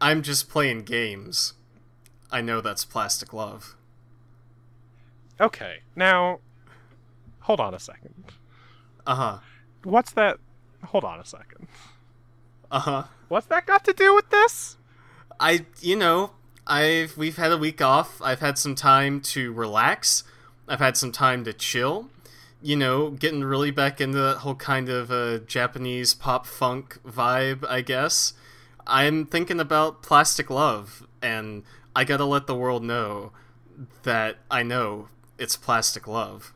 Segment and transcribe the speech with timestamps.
[0.00, 1.54] I'm just playing games,
[2.30, 3.76] I know that's Plastic Love.
[5.40, 6.40] Okay, now,
[7.40, 8.24] hold on a second.
[9.06, 9.38] Uh huh.
[9.84, 10.38] What's that?
[10.84, 11.68] Hold on a second.
[12.70, 13.04] Uh huh.
[13.28, 14.76] What's that got to do with this?
[15.38, 16.32] I, you know,
[16.66, 18.20] I've we've had a week off.
[18.22, 20.24] I've had some time to relax.
[20.68, 22.10] I've had some time to chill.
[22.62, 27.66] You know, getting really back into that whole kind of uh, Japanese pop funk vibe,
[27.68, 28.34] I guess.
[28.86, 31.62] I'm thinking about Plastic Love, and
[31.94, 33.32] I gotta let the world know
[34.02, 36.52] that I know it's Plastic Love.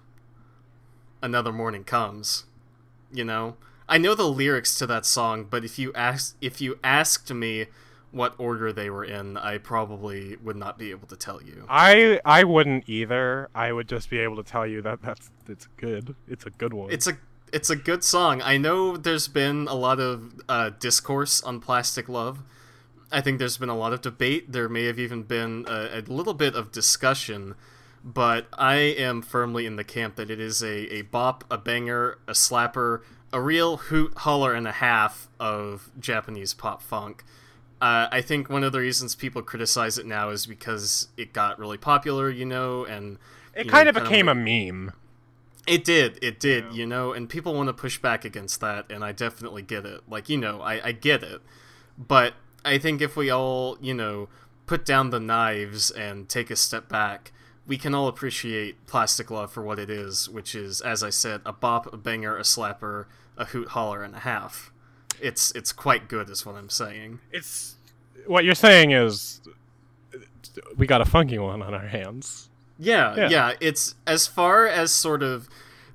[1.23, 2.45] Another morning comes.
[3.13, 3.57] You know,
[3.89, 7.67] I know the lyrics to that song, but if you ask if you asked me
[8.11, 11.67] what order they were in, I probably would not be able to tell you.
[11.69, 13.49] I I wouldn't either.
[13.55, 16.15] I would just be able to tell you that that's it's good.
[16.29, 16.91] It's a good one.
[16.91, 17.17] It's a
[17.55, 18.43] it's a good song.
[18.43, 22.43] I know there's been a lot of uh, discourse on Plastic Love.
[23.13, 24.51] I think there's been a lot of debate.
[24.51, 27.55] There may have even been a, a little bit of discussion,
[28.03, 32.19] but I am firmly in the camp that it is a, a bop, a banger,
[32.27, 37.23] a slapper, a real hoot, holler, and a half of Japanese pop funk.
[37.81, 41.61] Uh, I think one of the reasons people criticize it now is because it got
[41.61, 43.19] really popular, you know, and
[43.55, 44.93] it you kind know, of became a meme.
[45.67, 46.73] It did, it did, Yeah.
[46.73, 50.03] you know, and people want to push back against that, and I definitely get it.
[50.09, 51.41] Like, you know, I, I get it.
[51.97, 52.35] But
[52.65, 54.29] I think if we all, you know,
[54.67, 57.33] put down the knives and take a step back,
[57.67, 61.41] we can all appreciate Plastic Love for what it is, which is, as I said,
[61.47, 63.07] a bop, a banger, a slapper,
[63.39, 64.71] a hoot holler, and a half.
[65.21, 67.21] It's it's quite good, is what I'm saying.
[67.33, 67.77] It's
[68.27, 69.41] what you're saying is
[70.77, 72.49] we got a funky one on our hands.
[72.79, 73.29] Yeah, Yeah.
[73.29, 75.49] yeah, It's as far as sort of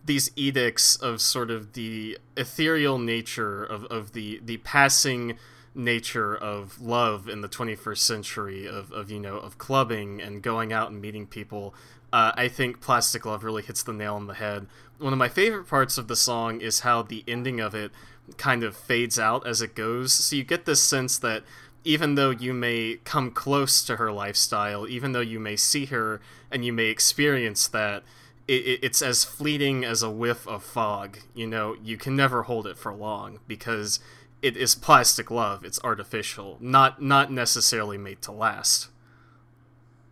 [0.06, 5.38] these edicts of sort of the ethereal nature of, of the the passing
[5.76, 10.74] nature of love in the 21st century of, of you know of clubbing and going
[10.74, 11.76] out and meeting people
[12.12, 14.66] uh, i think plastic love really hits the nail on the head.
[14.98, 17.92] One of my favorite parts of the song is how the ending of it
[18.38, 20.12] kind of fades out as it goes.
[20.12, 21.44] So you get this sense that
[21.86, 26.20] even though you may come close to her lifestyle even though you may see her
[26.52, 28.04] and you may experience that
[28.48, 31.20] it, it, it's as fleeting as a whiff of fog.
[31.34, 34.00] You know, you can never hold it for long because
[34.42, 35.64] it is plastic love.
[35.64, 38.90] It's artificial, not not necessarily made to last.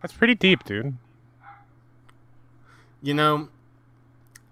[0.00, 0.96] That's pretty deep, dude.
[3.02, 3.48] You know,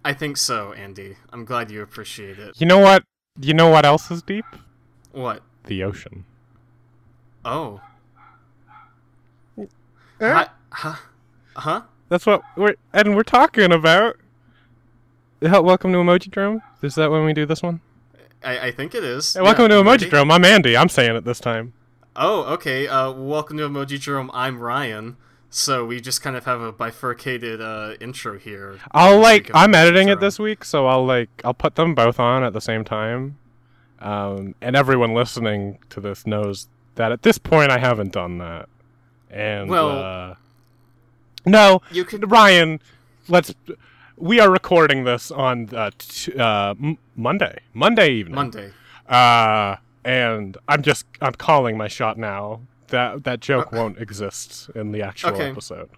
[0.04, 1.16] I think so, Andi.
[1.32, 2.60] I'm glad you appreciate it.
[2.60, 3.04] You know what?
[3.40, 4.44] You know what else is deep?
[5.12, 5.42] What?
[5.64, 6.24] The ocean.
[7.44, 7.80] Oh.
[9.58, 9.66] Eh?
[10.20, 10.46] Huh?
[10.70, 10.96] Huh?
[11.56, 11.82] Huh?
[12.08, 14.16] That's what we're and we're talking about.
[15.40, 16.60] Welcome to Emojidrome.
[16.82, 17.80] Is that when we do this one?
[18.44, 19.34] I, I think it is.
[19.34, 20.10] Hey, welcome Yeah, to Emoji?
[20.10, 20.30] Drome.
[20.30, 20.78] I'm Andi.
[20.78, 21.72] I'm saying it this time.
[22.14, 22.86] Oh, okay.
[22.86, 24.30] Uh, welcome to Emoji Jerome.
[24.34, 25.16] I'm Ryan.
[25.48, 28.78] So we just kind of have a bifurcated uh, intro here.
[28.92, 32.44] I'll like I'm editing it this week, so I'll like I'll put them both on
[32.44, 33.38] at the same time.
[34.00, 38.68] Um, and everyone listening to this knows that at this point I haven't done that.
[39.30, 40.34] And Well- uh,
[41.46, 42.80] no, You could Ryan,
[43.28, 43.54] let's.
[44.18, 48.34] We are recording this on uh, t- uh, m- Monday, Monday evening.
[48.34, 48.72] Monday.
[49.08, 52.60] Uh, and I'm just I'm calling my shot now.
[52.88, 55.50] That that joke Uh, won't exist in the actual okay.
[55.50, 55.90] episode.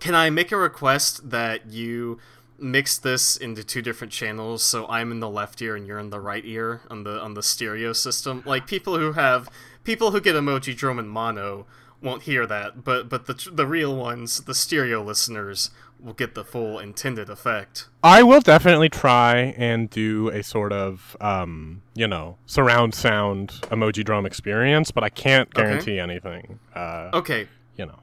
[0.00, 2.18] Can I make a request that you
[2.58, 6.10] mix this into two different channels so I'm in the left ear and you're in
[6.10, 8.42] the right ear on the on the stereo system?
[8.46, 9.48] Like people who have
[9.84, 11.66] people who get Emojidrome and mono
[12.02, 15.70] won't hear that, but but the the real ones, the stereo listeners
[16.00, 17.88] will get the full intended effect.
[18.02, 24.26] I will definitely try and do a sort of, um, you know, surround sound Emojidrome
[24.26, 25.62] experience, but I can't Okay.
[25.62, 26.58] guarantee anything.
[26.74, 27.46] Uh, Okay,
[27.76, 28.00] You know,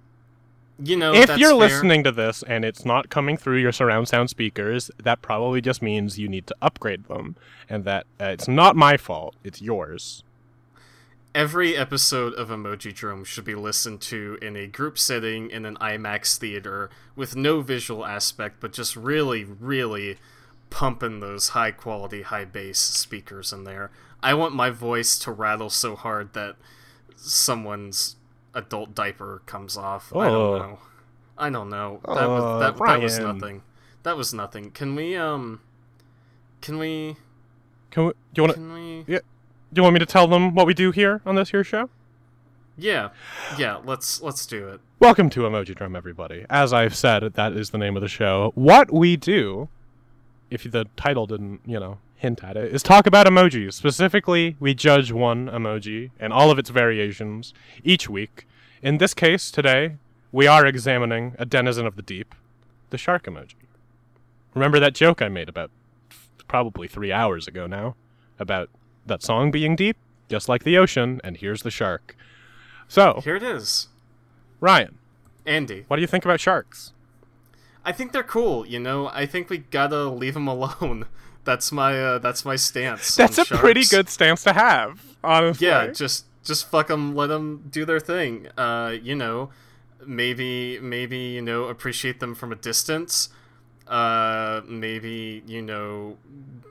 [0.81, 1.55] you know if you're fair.
[1.57, 5.81] listening to this and it's not coming through your surround sound speakers, that probably just
[5.81, 7.35] means you need to upgrade them,
[7.67, 10.23] and that uh, it's not my fault; it's yours.
[11.35, 16.37] Every episode of Emojidrome should be listened to in a group setting in an IMAX
[16.37, 20.17] theater with no visual aspect, but just really, really
[20.71, 23.91] pumping those high quality, high bass speakers in there.
[24.23, 26.55] I want my voice to rattle so hard that
[27.15, 28.15] someone's
[28.55, 30.11] adult diaper comes off.
[30.15, 30.57] I Oh.
[30.57, 30.79] don't know.
[31.37, 31.99] I don't know.
[32.05, 33.61] That was Oh, that, that was nothing.
[34.03, 34.71] That was nothing.
[34.71, 35.61] Can we um
[36.61, 37.17] can we
[37.91, 38.59] Can we, do you want to?
[38.59, 39.19] can we Do
[39.73, 41.89] you want me to tell them what we do here on this here show?
[42.77, 43.09] Yeah.
[43.57, 44.79] Yeah, let's let's do it.
[44.99, 46.45] Welcome to Emojidrome, everybody.
[46.49, 48.51] As I've said, that is the name of the show.
[48.55, 49.69] What we do,
[50.49, 53.73] if the title didn't, you know, hint at it, is talk about emojis.
[53.73, 58.47] Specifically, we judge one emoji and all of its variations each week.
[58.81, 59.97] In this case, today,
[60.31, 62.33] we are examining a denizen of the deep,
[62.91, 63.55] the shark emoji.
[64.53, 65.69] Remember that joke I made about
[66.47, 67.95] probably three hours ago now
[68.39, 68.69] about
[69.05, 69.97] that song being deep,
[70.27, 72.15] just like the ocean, and here's the shark.
[72.87, 73.87] So, Here it is.
[74.59, 74.97] Ryan,
[75.45, 75.85] Andi.
[75.87, 76.91] what do you think about sharks?
[77.85, 79.07] I think they're cool, you know.
[79.07, 81.05] I think we gotta leave them alone.
[81.45, 83.15] That's my uh, that's my stance.
[83.15, 85.67] That's a pretty good stance to have, honestly.
[85.67, 88.47] Yeah, just just fuck them, let them do their thing.
[88.57, 89.49] Uh, you know,
[90.05, 93.29] maybe maybe you know appreciate them from a distance.
[93.89, 96.17] Uh, maybe you know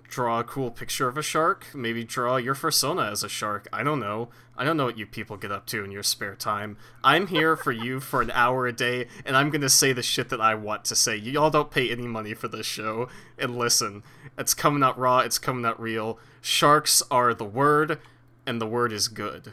[0.08, 1.66] draw a cool picture of a shark.
[1.74, 3.68] Maybe draw your persona as a shark.
[3.72, 4.28] I don't know.
[4.56, 6.76] I don't know what you people get up to in your spare time.
[7.04, 10.30] I'm here for you for an hour a day, and I'm gonna say the shit
[10.30, 11.16] that I want to say.
[11.16, 14.02] Y'all don't pay any money for this show, and listen,
[14.38, 15.20] it's coming out raw.
[15.20, 16.18] It's coming out real.
[16.40, 17.98] Sharks are the word,
[18.46, 19.52] and the word is good.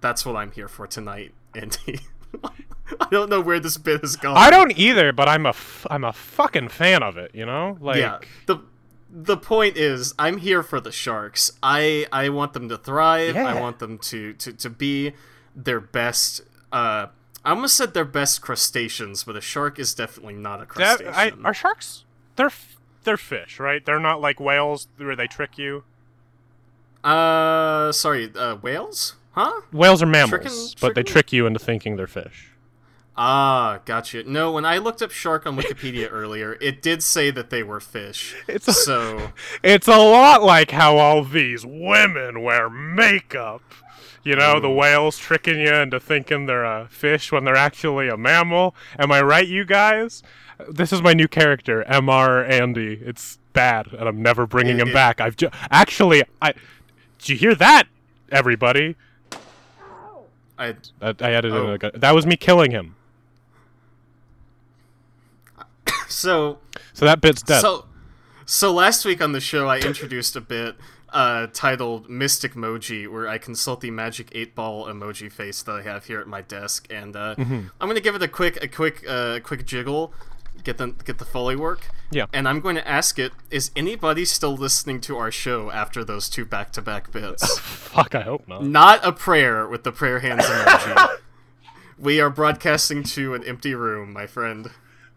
[0.00, 2.02] That's what I'm here for tonight, Andi.
[3.00, 4.36] I don't know where this bit has gone.
[4.36, 7.30] I don't either, but I'm a f- I'm a fucking fan of it.
[7.34, 8.58] You know, like yeah the
[9.12, 13.60] the point is i'm here for the sharks i i want them to thrive i
[13.60, 15.12] want them to to, to be
[15.56, 17.06] their best uh
[17.44, 21.44] i almost said their best crustaceans but a shark is definitely not a that, crustacean
[21.44, 22.04] I, are sharks?
[22.36, 23.84] They're f- they're fish, right?
[23.84, 25.82] They're not like whales where they trick you.
[27.02, 31.96] uh sorry uh whales huh Whales are mammals, Trickin- but they trick you into thinking
[31.96, 32.49] they're fish.
[33.16, 37.50] Ah gotcha no when i looked up shark on wikipedia earlier it did say that
[37.50, 42.70] they were fish It's a- so It's a lot like how all these women wear
[42.70, 43.62] makeup.
[44.22, 48.18] You know, the whales tricking you into thinking they're a fish when they're actually a
[48.18, 48.74] mammal.
[48.98, 50.22] Am I right, you guys?
[50.68, 52.46] This is my new character, Mr.
[52.50, 53.00] Andi.
[53.00, 55.22] It's bad, and I'm never bringing It- him it- back.
[55.22, 56.52] I've ju- actually, I.
[57.18, 57.84] Did you hear that,
[58.30, 58.94] everybody?
[60.58, 61.78] i I, I edited Oh.
[61.82, 62.00] it.
[62.00, 62.96] That was me killing him.
[66.10, 66.58] So
[66.92, 67.60] So that bit's dead.
[67.60, 67.86] So,
[68.46, 70.76] so last week on the show, I introduced a bit
[71.12, 75.82] uh, titled Mystic Moji, where I consult the magic eight ball emoji face that I
[75.82, 77.68] have here at my desk, and uh, Mm-hmm.
[77.80, 80.12] I'm gonna give it a quick, a quick, uh, quick jiggle,
[80.64, 81.88] get the get the foley work.
[82.10, 82.26] Yeah.
[82.32, 86.28] And I'm going to ask it: Is anybody still listening to our show after those
[86.28, 87.58] two back-to-back bits?
[87.60, 88.64] Fuck, I hope not.
[88.64, 91.08] Not a prayer with the prayer hands emoji.
[91.98, 94.70] we are broadcasting to an empty room, my friend.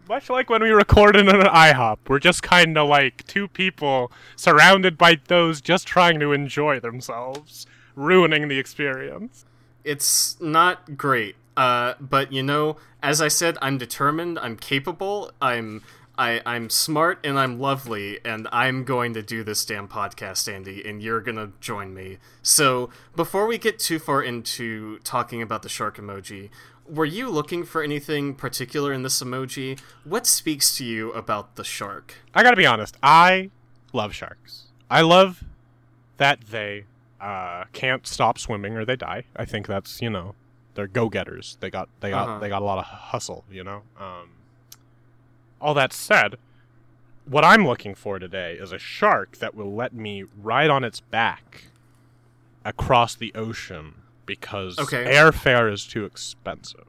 [0.10, 4.12] Much like when we recorded in an IHOP, we're just kind of like two people
[4.36, 7.66] surrounded by those just trying to enjoy themselves,
[7.96, 9.46] ruining the experience.
[9.84, 11.36] it's not great.
[11.56, 14.40] Uh, but you know, as I said, I'm determined.
[14.40, 15.32] I'm capable.
[15.42, 15.84] I'm
[16.24, 20.88] I, I'm smart and I'm lovely, and I'm going to do this damn podcast, Andi,
[20.88, 22.18] and you're gonna join me.
[22.42, 26.50] So before we get too far into talking about the shark emoji,
[26.88, 29.80] were you looking for anything particular in this emoji?
[30.06, 32.16] What speaks to you about the shark?
[32.34, 33.50] I gotta be honest, I
[33.92, 34.68] love sharks.
[34.90, 35.44] I love
[36.18, 36.86] that they
[37.20, 39.24] uh, can't stop swimming or they die.
[39.36, 40.36] I think that's you know
[40.76, 41.58] they're go getters.
[41.60, 42.40] They got they got Uh-huh.
[42.40, 43.44] they got a lot of hustle.
[43.52, 43.82] You know.
[44.00, 44.30] Um,
[45.64, 46.36] all that said,
[47.26, 51.00] what I'm looking for today is a shark that will let me ride on its
[51.00, 51.66] back
[52.66, 55.06] across the ocean because Okay.
[55.06, 56.86] airfare is too expensive.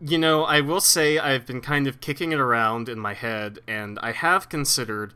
[0.00, 3.60] You know, I will say I've been kind of kicking it around in my head,
[3.66, 5.14] and I have considered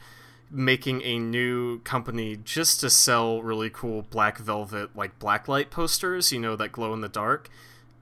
[0.50, 6.40] making a new company just to sell really cool black velvet, like blacklight posters, you
[6.40, 7.48] know, that glow in the dark.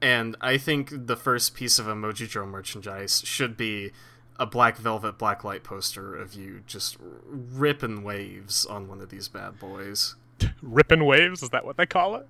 [0.00, 3.90] And I think the first piece of Emoji Joe merchandise should be
[4.38, 6.96] a black velvet blacklight poster of you just
[7.28, 10.14] ripping waves on one of these bad boys.
[10.62, 12.26] Ripping waves is that what they call it?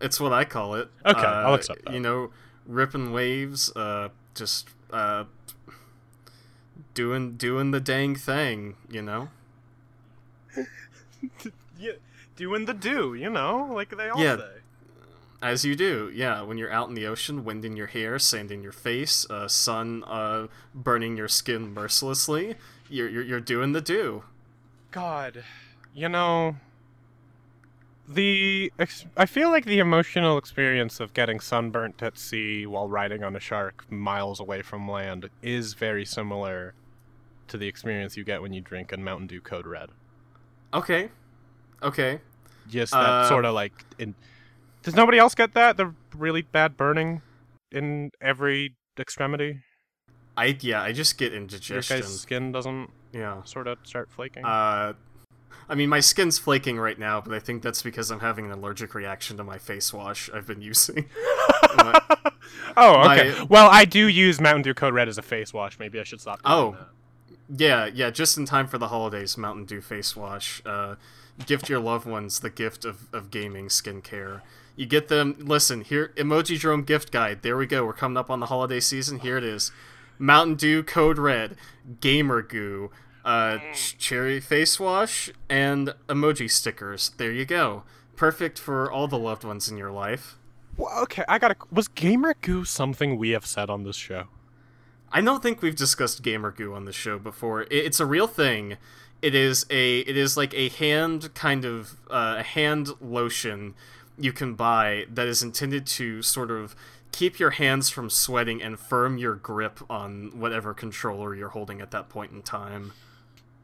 [0.00, 0.90] It's what I call it.
[1.06, 1.94] Okay, Uh, I'll accept that.
[1.94, 2.30] You know,
[2.66, 5.24] ripping waves, uh, just uh,
[6.92, 8.76] doing doing the dang thing.
[8.90, 9.28] You know.
[11.78, 11.92] Yeah,
[12.36, 14.36] doing the do, you know, like they all Yeah.
[14.36, 14.55] say.
[15.42, 16.40] As you do, yeah.
[16.42, 19.48] When you're out in the ocean, wind in your hair, sand in your face, uh,
[19.48, 22.54] sun uh, burning your skin mercilessly,
[22.88, 24.24] you're, you're you're doing the do.
[24.90, 25.44] God,
[25.94, 26.56] you know,
[28.08, 33.22] the ex- I feel like the emotional experience of getting sunburnt at sea while riding
[33.24, 36.72] on a shark miles away from land is very similar
[37.48, 39.90] to the experience you get when you drink a Mountain Dew Code Red.
[40.72, 41.10] Okay,
[41.82, 42.20] okay.
[42.68, 43.72] Just that Uh, sort of like.
[43.98, 44.14] In-
[44.86, 45.76] Does nobody else get that?
[45.76, 47.20] The really bad burning
[47.72, 49.58] in every extremity.
[50.36, 50.80] I yeah.
[50.80, 52.00] I just get Your indigestion.
[52.00, 53.42] guy's skin doesn't Yeah.
[53.42, 54.44] sort of start flaking.
[54.44, 54.92] Uh,
[55.68, 58.52] I mean, my skin's flaking right now, but I think that's because I'm having an
[58.52, 61.06] allergic reaction to my face wash I've been using.
[61.76, 62.00] My-
[62.76, 63.30] Oh, okay.
[63.38, 65.80] My- well, I do use Mountain Dew Code Red as a face wash.
[65.80, 66.40] Maybe I should stop.
[66.44, 66.76] Oh.
[67.48, 67.60] that.
[67.60, 70.62] yeah, yeah, just in time for the holidays, Mountain Dew face wash.
[70.64, 70.94] Uh,
[71.44, 74.42] gift your loved ones the gift of, of gaming skincare.
[74.76, 75.36] You get them.
[75.40, 77.42] Listen, here, Emojidrome gift guide.
[77.42, 77.84] There we go.
[77.84, 79.20] We're coming up on the holiday season.
[79.20, 79.72] Here it is.
[80.18, 81.56] Mountain Dew Code Red,
[82.00, 82.90] Gamer Goo,
[83.24, 87.10] uh, ch- cherry face wash, and emoji stickers.
[87.16, 87.82] There you go.
[88.16, 90.36] Perfect for all the loved ones in your life.
[90.76, 91.56] Well, okay, I gotta.
[91.70, 94.24] Was Gamer Goo something we have said on this show?
[95.12, 97.62] I don't think we've discussed gamer goo on the show before.
[97.62, 98.76] I- It's a real thing.
[99.22, 103.74] It is a it is like a hand kind of uh, a hand lotion
[104.18, 106.74] you can buy that is intended to sort of
[107.12, 111.90] keep your hands from sweating and firm your grip on whatever controller you're holding at
[111.90, 112.92] that point in time.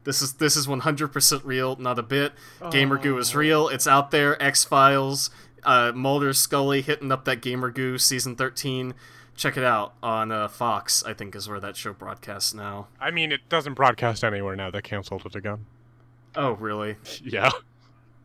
[0.03, 2.33] This is this is 100% real, not a bit.
[2.71, 3.69] Gamer goo is real.
[3.69, 4.41] It's out there.
[4.41, 5.29] X Files,
[5.63, 8.93] uh, Mulder, Scully hitting up that Gamer Goo season 13.
[9.35, 11.03] Check it out on uh, Fox.
[11.05, 12.87] I think is where that show broadcasts now.
[12.99, 14.69] I mean, it doesn't broadcast anywhere now.
[14.69, 15.65] They canceled it again.
[16.35, 16.97] Oh, really?
[17.23, 17.49] Yeah.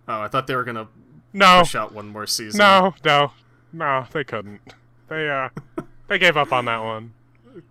[0.08, 0.88] Oh, I thought they were gonna
[1.32, 1.60] No.
[1.60, 2.58] push out one more season.
[2.58, 2.94] No.
[3.04, 3.32] No.
[3.72, 4.06] No.
[4.12, 4.60] They couldn't.
[5.08, 5.48] They uh.
[6.08, 7.14] they gave up on that one.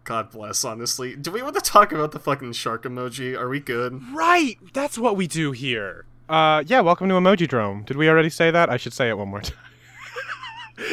[0.04, 0.66] God bless.
[0.66, 3.38] Honestly, do we want to talk about the fucking shark emoji?
[3.38, 4.02] Are we good?
[4.14, 4.58] Right.
[4.74, 6.06] That's what we do here.
[6.30, 6.64] Uh.
[6.66, 6.82] Yeah.
[6.82, 7.86] Welcome to Emojidrome.
[7.86, 8.70] Did we already say that?
[8.70, 9.58] I should say it one more time.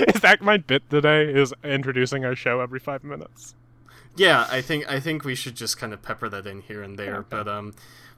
[0.09, 1.25] is that my bit today?
[1.33, 3.55] Is introducing our show every five minutes?
[4.17, 6.99] Yeah, I think I think we should just kind of pepper that in here and
[6.99, 7.17] there.
[7.17, 7.27] Okay.
[7.31, 7.75] But um,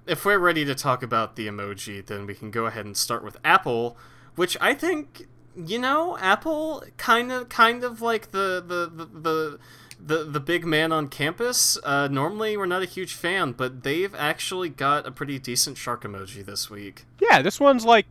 [0.07, 3.25] if we're ready to talk about the emoji, then we can go ahead and start
[3.25, 3.97] with Apple,
[4.37, 5.27] which I think
[5.57, 9.07] you know Apple kind of kind of like the the the.
[9.21, 9.59] the
[9.99, 11.79] the, the big man on campus.
[11.83, 16.03] Uh, normally, we're not a huge fan, but they've actually got a pretty decent shark
[16.05, 17.07] emoji this week.
[17.19, 17.41] Yeah.
[17.41, 18.05] This one's like.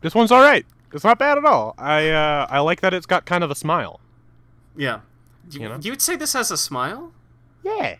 [0.00, 0.64] This one's all right.
[0.92, 1.74] It's not bad at all.
[1.76, 2.46] I uh.
[2.48, 3.98] I like that it's got kind of a smile.
[4.76, 5.00] Yeah,
[5.50, 5.78] you, You know?
[5.82, 7.12] you would say this has a smile?
[7.64, 7.96] Yeah.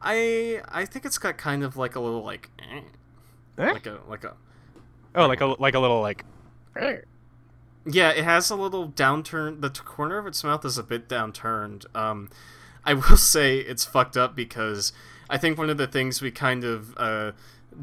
[0.00, 2.80] I I think it's got kind of like a little like eh,
[3.58, 3.72] Eh?
[3.72, 4.34] like a like a
[5.14, 6.24] Oh, like a like a little like.
[7.84, 9.60] Yeah, it has a little downturn.
[9.60, 11.84] The t- corner of its mouth is a bit downturned.
[11.96, 12.30] Um,
[12.84, 14.92] I will say it's fucked up because
[15.30, 17.32] I think one of the things we kind of uh,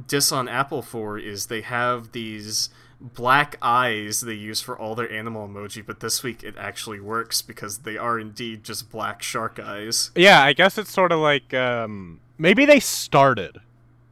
[0.07, 2.69] diss on Apple for is they have these
[3.01, 7.41] black eyes they use for all their animal emoji, but this week it actually works
[7.41, 10.11] because they are indeed just black shark eyes.
[10.15, 13.61] Yeah, I guess it's sort of like um, maybe they started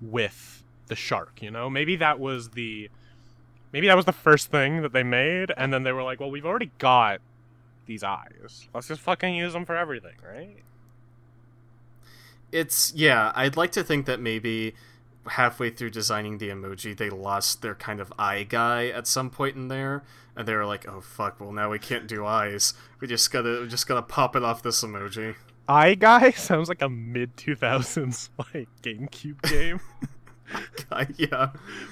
[0.02, 1.42] with the shark.
[1.42, 2.90] You know, maybe that was the
[3.77, 6.31] maybe that was the first thing that they made, and then they were like, "Well,
[6.31, 7.22] we've already got
[7.86, 8.67] these eyes.
[8.74, 10.57] Let's just fucking use them for everything, right?"
[12.51, 14.74] It's yeah, I'd like to think that maybe
[15.27, 19.55] halfway through designing the emoji they lost their kind of eye guy at some point
[19.55, 20.01] in there
[20.36, 22.74] and they were like, "Oh fuck, well now we can't do eyes.
[23.00, 25.36] We just got to we just got to pop it off this emoji."
[25.67, 29.81] Eye guy sounds like a mid two thousands like GameCube game
[31.18, 31.50] yeah.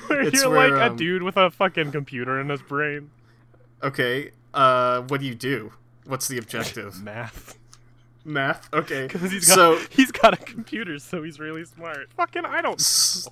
[0.07, 3.09] where It's you're where, like um, a dude with a fucking computer in his brain.
[3.83, 4.31] Okay.
[4.53, 5.73] Uh what do you do?
[6.05, 7.01] What's the objective?
[7.03, 7.57] Math.
[8.23, 8.73] Math.
[8.73, 9.07] Okay.
[9.07, 12.09] Because he's got So he's got a computer, so he's really smart.
[12.15, 13.27] Fucking I don't s-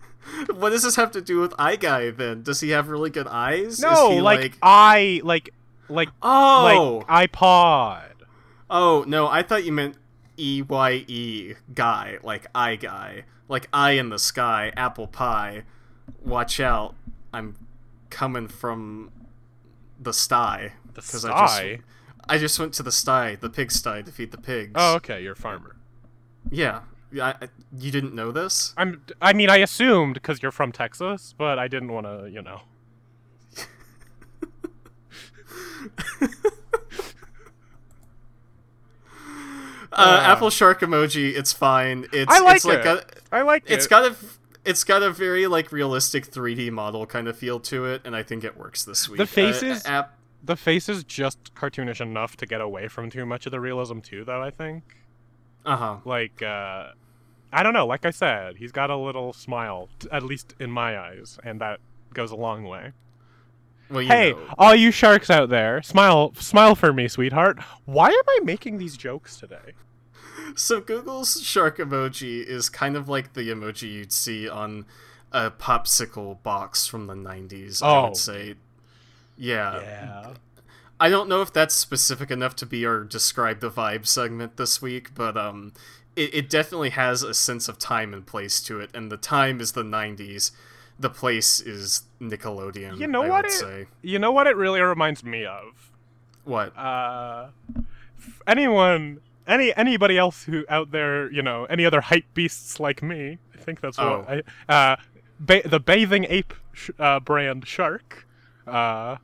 [0.54, 2.42] what does this have to do with eye guy then?
[2.42, 3.74] Does he have really good eyes?
[3.74, 5.50] Is No, he, like, I like
[5.88, 7.02] like Oh.
[7.06, 8.04] like iPod.
[8.70, 9.96] Oh no, I thought you meant
[10.36, 15.62] E Y E guy, like I guy, like I in the sky, apple pie.
[16.24, 16.94] Watch out,
[17.32, 17.56] I'm
[18.10, 19.10] coming from
[20.00, 20.72] the sty.
[20.94, 21.80] The 'Cause I just- sty.
[22.28, 24.72] I just went to the sty, the pig sty, to feed the pigs.
[24.76, 25.76] Oh, okay, you're a farmer.
[26.50, 26.82] yeah.
[27.14, 28.72] I, I- you didn't know this?
[28.78, 29.02] I'm.
[29.20, 32.62] I mean, I assumed because you're from Texas, but I didn't want to, you know.
[39.92, 40.22] Uh, Uh.
[40.32, 41.34] apple shark emoji.
[41.36, 42.06] It's fine.
[42.12, 42.86] It's I like it's like it.
[43.32, 44.16] a, I like it's It's got a
[44.64, 48.22] it's got a very like realistic 3D model kind of feel to it, and I
[48.22, 49.18] think it works this week.
[49.18, 53.44] The faces- Uh, app, the faces, just cartoonish enough to get away from too much
[53.46, 54.42] of the realism too, though.
[54.42, 54.82] I think.
[55.66, 55.96] uh huh.
[56.04, 56.88] Like, uh,
[57.52, 57.86] I don't know.
[57.86, 61.60] Like I said, he's got a little smile, t- at least in my eyes, and
[61.60, 61.78] that
[62.14, 62.92] goes a long way.
[63.90, 64.54] Well, Hey, know.
[64.58, 67.58] all you sharks out there, smile, smile for me, sweetheart.
[67.84, 69.74] Why am I making these jokes today?
[70.56, 74.86] So Google's shark emoji is kind of like the emoji you'd see on
[75.30, 78.04] a popsicle box from the 90s, I Oh.
[78.08, 78.54] would say.
[79.36, 79.80] Yeah.
[79.80, 80.34] Yeah.
[81.00, 84.80] I don't know if that's specific enough to be our describe the vibe segment this
[84.80, 85.72] week, but um
[86.14, 89.60] it, it definitely has a sense of time and place to it, and the time
[89.60, 90.50] is the 90s.
[90.98, 92.98] The place is Nickelodeon.
[92.98, 93.86] You know I what it- say.
[94.02, 95.90] You know what it really reminds me of?
[96.44, 96.76] What?
[96.76, 97.48] Uh,
[98.46, 103.38] anyone, any anybody else who out there, you know, any other hype beasts like me.
[103.54, 104.24] I think that's Oh.
[104.26, 104.92] what I.
[104.92, 104.96] Uh,
[105.38, 108.26] ba- the bathing ape sh- uh, brand shark.
[108.66, 109.16] Uh,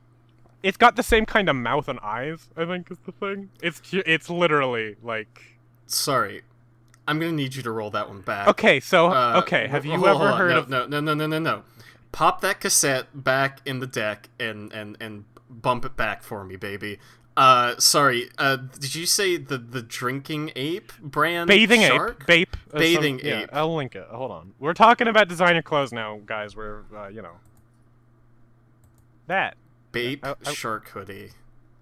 [0.63, 2.49] it's got the same kind of mouth and eyes.
[2.57, 3.49] I think is the thing.
[3.61, 5.57] It's it's literally like.
[5.87, 6.43] Sorry.
[7.09, 8.47] I'm gonna need you to roll that one back.
[8.47, 10.37] Okay, so Uh, okay, have you hold ever on.
[10.37, 10.69] heard no, of?
[10.69, 11.63] No, no, no, no, no, no.
[12.11, 16.55] Pop that cassette back in the deck and and and bump it back for me,
[16.55, 16.99] baby.
[17.37, 18.29] Uh, sorry.
[18.37, 21.47] Uh, did you say the the drinking ape brand?
[21.47, 22.21] Bathing shark?
[22.23, 23.49] ape, bape, uh, some- Bathing yeah, ape.
[23.53, 24.05] I'll link it.
[24.11, 24.53] Hold on.
[24.59, 26.55] We're talking about designer clothes now, guys.
[26.55, 27.35] We're, uh, you know,
[29.27, 29.55] that.
[29.91, 31.31] Bape I- I- shark hoodie.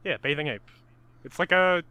[0.03, 0.61] Yeah, bathing ape.
[1.23, 1.83] It's like a.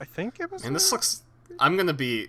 [0.00, 0.64] I think it was.
[0.64, 1.22] And this looks.
[1.58, 2.28] I'm gonna be.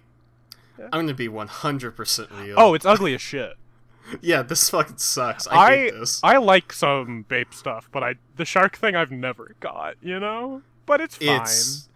[0.79, 2.55] I'm gonna be 100% real.
[2.57, 3.53] Oh, it's ugly as shit.
[4.21, 5.47] yeah, this fucking sucks.
[5.47, 6.19] I, I hate this.
[6.23, 9.95] I like some bape stuff, but I the shark thing I've never got.
[10.01, 11.41] You know, but it's fine.
[11.41, 11.89] it's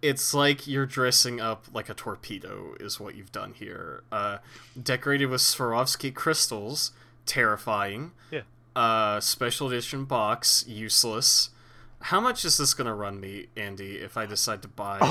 [0.00, 4.38] it's like you're dressing up like a torpedo is what you've done here uh
[4.82, 6.90] decorated with Swarovski crystals
[7.24, 8.40] terrifying Yeah.
[8.74, 11.50] uh special edition box useless
[12.02, 15.06] how much is this gonna run me andi if i decide to buy a,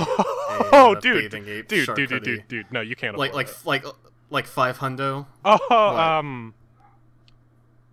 [0.73, 2.19] Oh, uh, dude, dude, dude, dude, hoodie?
[2.19, 2.71] dude, dude.
[2.71, 3.17] No, you can't.
[3.17, 3.65] like like it.
[3.65, 3.85] like
[4.29, 6.53] like five hundo Oh, um,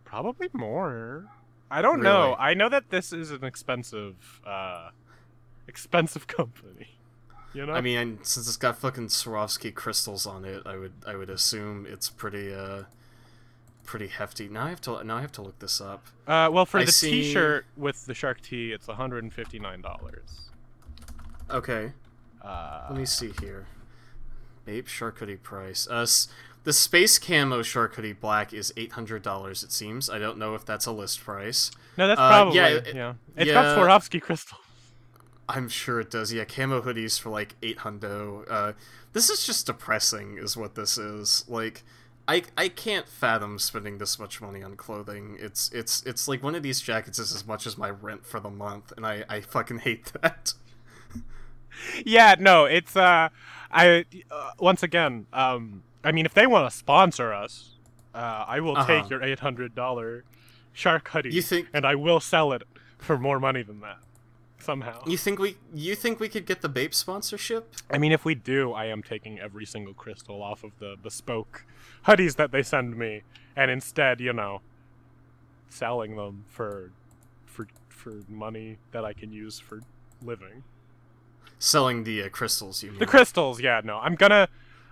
[0.04, 1.26] probably more.
[1.70, 2.34] I don't know.
[2.38, 4.90] I know that this is an expensive, uh,
[5.66, 6.88] expensive company.
[7.54, 7.72] You know.
[7.72, 11.86] i mean since it's got fucking Swarovski crystals on it i would i would assume
[11.88, 12.82] it's pretty uh
[13.88, 16.66] pretty hefty now i have to now i have to look this up uh, well,
[16.66, 19.80] for I the see- T-shirt with the shark tee, it's one hundred and fifty nine
[19.80, 20.50] dollars.
[21.50, 21.92] okay
[22.42, 23.66] Uh, Let me see here.
[24.66, 25.88] Ape shark hoodie price.
[25.90, 26.28] Uh, s-
[26.64, 29.62] the space camo shark hoodie black is eight hundred dollars.
[29.64, 30.08] It seems.
[30.10, 31.70] I don't know if that's a list price.
[31.96, 33.10] no, that's uh, probably yeah, yeah.
[33.36, 33.76] it- It's got yeah.
[33.76, 34.58] Swarovski crystal.
[35.48, 36.30] I'm sure it does.
[36.32, 38.44] Yeah, camo hoodies for like eight hundo.
[38.50, 38.72] Uh,
[39.14, 41.44] this is just depressing, is what this is.
[41.48, 41.82] Like,
[42.28, 45.36] I I can't fathom spending this much money on clothing.
[45.40, 48.38] It's it's it's like one of these jackets is as much as my rent for
[48.38, 50.52] the month, and I I fucking hate that.
[52.04, 53.28] yeah, no, it's uh,
[53.70, 57.76] I uh, once again, um, I mean, if they want to sponsor us,
[58.14, 58.86] uh, I will Uh-huh.
[59.00, 60.24] take your eight hundred dollar
[60.72, 62.62] shark hoodie, You think- and I will sell it
[62.98, 63.98] for more money than that
[64.60, 65.02] somehow.
[65.06, 67.74] You think we you think we could get the Bape sponsorship?
[67.90, 71.64] I mean, if we do, I am taking every single crystal off of the bespoke
[72.06, 73.22] hoodies that they send me,
[73.56, 74.60] and instead, you know,
[75.68, 76.92] selling them for
[77.46, 79.80] for for money that I can use for
[80.22, 80.64] living.
[81.58, 83.00] Selling the uh, crystals, you mean?
[83.00, 83.98] The crystals, yeah, no.
[83.98, 84.48] I'm gonna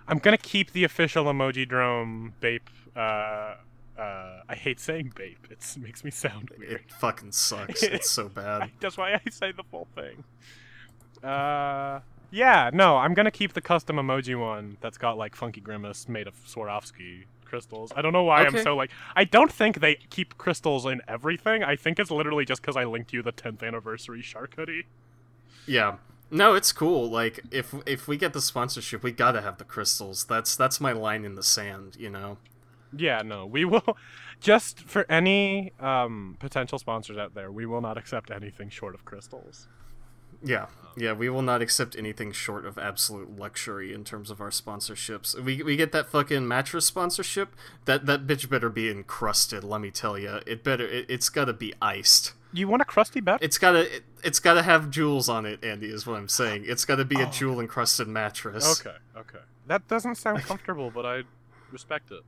[0.07, 3.55] I'm gonna keep the official Emojidrome bape uh
[3.97, 5.47] uh I hate saying bape.
[5.49, 6.71] It's, it makes me sound weird.
[6.73, 7.83] It fucking sucks.
[7.83, 8.71] It's so bad.
[8.79, 10.23] That's why I say the full thing.
[11.27, 16.07] Uh yeah, no, I'm gonna keep the custom emoji one that's got like funky grimace
[16.09, 17.93] made of Swarovski crystals.
[17.95, 18.57] I don't know why Okay.
[18.57, 21.63] I'm so like I don't think they keep crystals in everything.
[21.63, 24.85] I think it's literally just because I linked you the 10th anniversary shark hoodie.
[25.65, 25.97] Yeah.
[26.29, 27.09] No, it's cool.
[27.09, 30.25] Like if if we get the sponsorship, we gotta have the crystals.
[30.25, 31.95] That's that's my line in the sand.
[31.97, 32.37] You know.
[32.95, 33.97] Yeah, no, we will.
[34.39, 39.03] Just for any um, potential sponsors out there, we will not accept anything short of
[39.03, 39.67] crystals.
[40.43, 44.51] Yeah, yeah, we will not accept anything short of absolute luxury in terms of our
[44.51, 45.39] sponsorships.
[45.39, 47.55] We, we get that fucking mattress sponsorship.
[47.85, 49.63] That that bitch better be encrusted.
[49.63, 50.85] Let me tell you, it better.
[50.87, 52.33] It, it's gotta be iced.
[52.53, 53.39] You want a crusty bet?
[53.41, 53.95] It's gotta.
[53.95, 55.61] It, it's gotta have jewels on it.
[55.61, 56.65] Andi is what I'm saying.
[56.67, 58.79] It's gotta be a jewel encrusted mattress.
[58.79, 59.43] Okay, okay.
[59.65, 61.23] That doesn't sound comfortable, but I
[61.71, 62.21] respect it.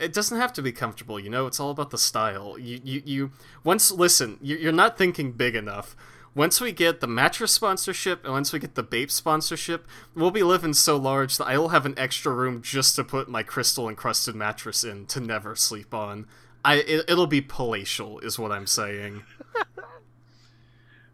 [0.00, 1.18] It doesn't have to be comfortable.
[1.20, 2.58] You know, it's all about the style.
[2.58, 3.30] You you you.
[3.64, 5.94] Once listen, you- you're not thinking big enough.
[6.34, 10.42] Once we get the mattress sponsorship and once we get the Bape sponsorship, we'll be
[10.42, 13.86] living so large that I will have an extra room just to put my crystal
[13.88, 16.26] encrusted mattress in to never sleep on.
[16.64, 19.24] I it, it'll be palatial, is what I'm saying.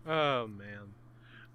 [0.06, 0.94] Oh man.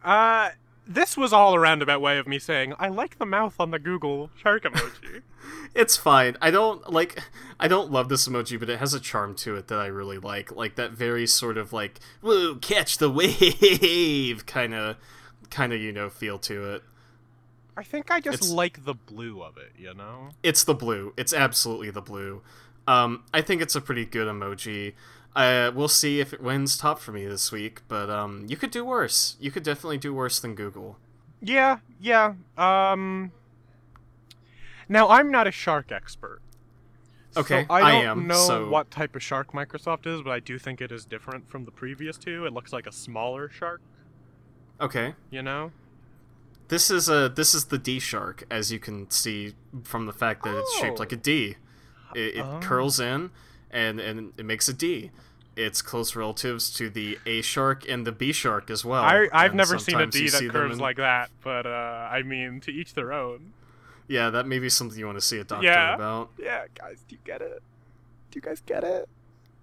[0.03, 0.51] Uh
[0.85, 3.79] this was all a roundabout way of me saying I like the mouth on the
[3.79, 5.21] Google shark emoji.
[5.75, 6.37] It's fine.
[6.41, 7.19] I don't like.
[7.59, 10.19] I don't love this emoji, but it has a charm to it that I really
[10.19, 10.51] like.
[10.55, 14.97] Like that very sort of like "whoa, catch the wave" kind of,
[15.49, 16.83] kind of you know feel to it.
[17.75, 20.29] I think I just It's- like the blue of it, you know?
[20.43, 21.11] It's the blue.
[21.17, 22.43] It's absolutely the blue.
[22.87, 24.93] Um, I think it's a pretty good emoji.
[25.35, 28.69] Uh, we'll see if it wins top for me this week, but um, you could
[28.69, 29.37] do worse.
[29.39, 30.99] You could definitely do worse than Google.
[31.41, 32.35] Yeah, yeah.
[32.59, 33.31] Um
[34.93, 36.39] Now I'm not a shark expert.
[37.35, 38.27] Okay, so I don't am.
[38.27, 41.49] know so what type of shark Microsoft is, but I do think it is different
[41.49, 42.45] from the previous two.
[42.45, 43.81] It looks like a smaller shark,
[44.79, 45.15] okay.
[45.31, 45.71] you know?
[46.67, 50.43] This is a this is the D shark, as you can see from the fact
[50.43, 50.99] that it's shaped Oh.
[50.99, 51.55] like a D.
[52.13, 52.59] It, it Oh.
[52.61, 53.31] curls in,
[53.71, 55.09] and and it makes a D.
[55.55, 59.01] It's close relatives to the A shark and the B shark as well.
[59.03, 62.21] I I've and never seen a D that curves in- like that, but uh, I
[62.21, 63.53] mean, to each their own.
[64.07, 65.95] Yeah, that may be something you want to see a doctor Yeah.
[65.95, 66.31] about.
[66.37, 67.61] Yeah, guys, do you get it?
[68.31, 69.07] Do you guys get it?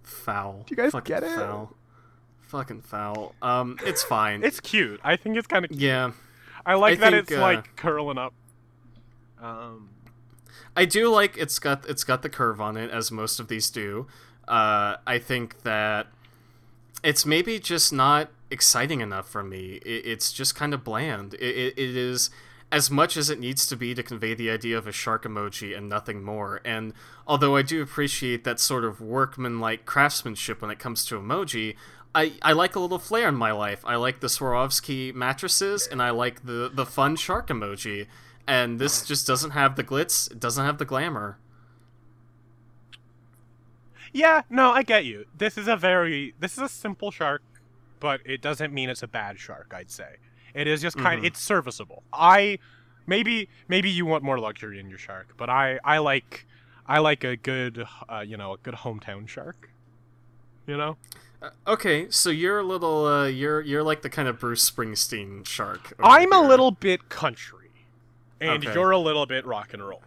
[0.02, 0.64] Foul.
[0.66, 1.34] Do you guys Fucking get it?
[1.36, 1.74] Foul.
[2.40, 3.34] Fucking foul.
[3.42, 4.42] Um, it's fine.
[4.42, 5.00] It's cute.
[5.04, 6.12] I think it's kind of yeah.
[6.66, 8.34] I like I that think, it's uh, like curling up.
[9.40, 9.90] Um,
[10.76, 13.70] I do like it's got it's got the curve on it as most of these
[13.70, 14.06] do.
[14.48, 16.08] Uh, I think that
[17.04, 19.74] it's maybe just not exciting enough for me.
[19.84, 21.34] It, it's just kind of bland.
[21.34, 22.30] It, it, it is
[22.72, 25.76] as much as it needs to be to convey the idea of a shark emoji
[25.76, 26.60] and nothing more.
[26.64, 26.92] And
[27.26, 31.74] although I do appreciate that sort of workman-like craftsmanship when it comes to emoji,
[32.14, 33.82] I, I like a little flair in my life.
[33.84, 38.06] I like the Swarovski mattresses, and I like the, the fun shark emoji.
[38.46, 40.30] And this just doesn't have the glitz.
[40.30, 41.38] It doesn't have the glamour.
[44.12, 45.26] yeah, no, I get you.
[45.36, 47.42] This is a very this is a simple shark,
[48.00, 49.72] but it doesn't mean it's a bad shark.
[49.74, 50.16] I'd say
[50.54, 51.22] it is just kind.
[51.22, 51.26] Mhm.
[51.26, 52.02] It's serviceable.
[52.12, 52.58] I
[53.06, 56.46] maybe maybe you want more luxury in your shark, but I I like
[56.86, 59.70] I like a good uh, you know a good hometown shark.
[60.66, 60.96] You know.
[61.42, 65.46] Uh, okay, so you're a little uh, you're you're like the kind of Bruce Springsteen
[65.46, 65.94] shark.
[65.98, 67.70] I'm a little bit country,
[68.40, 68.74] and Okay.
[68.74, 70.02] you're a little bit rock and roll.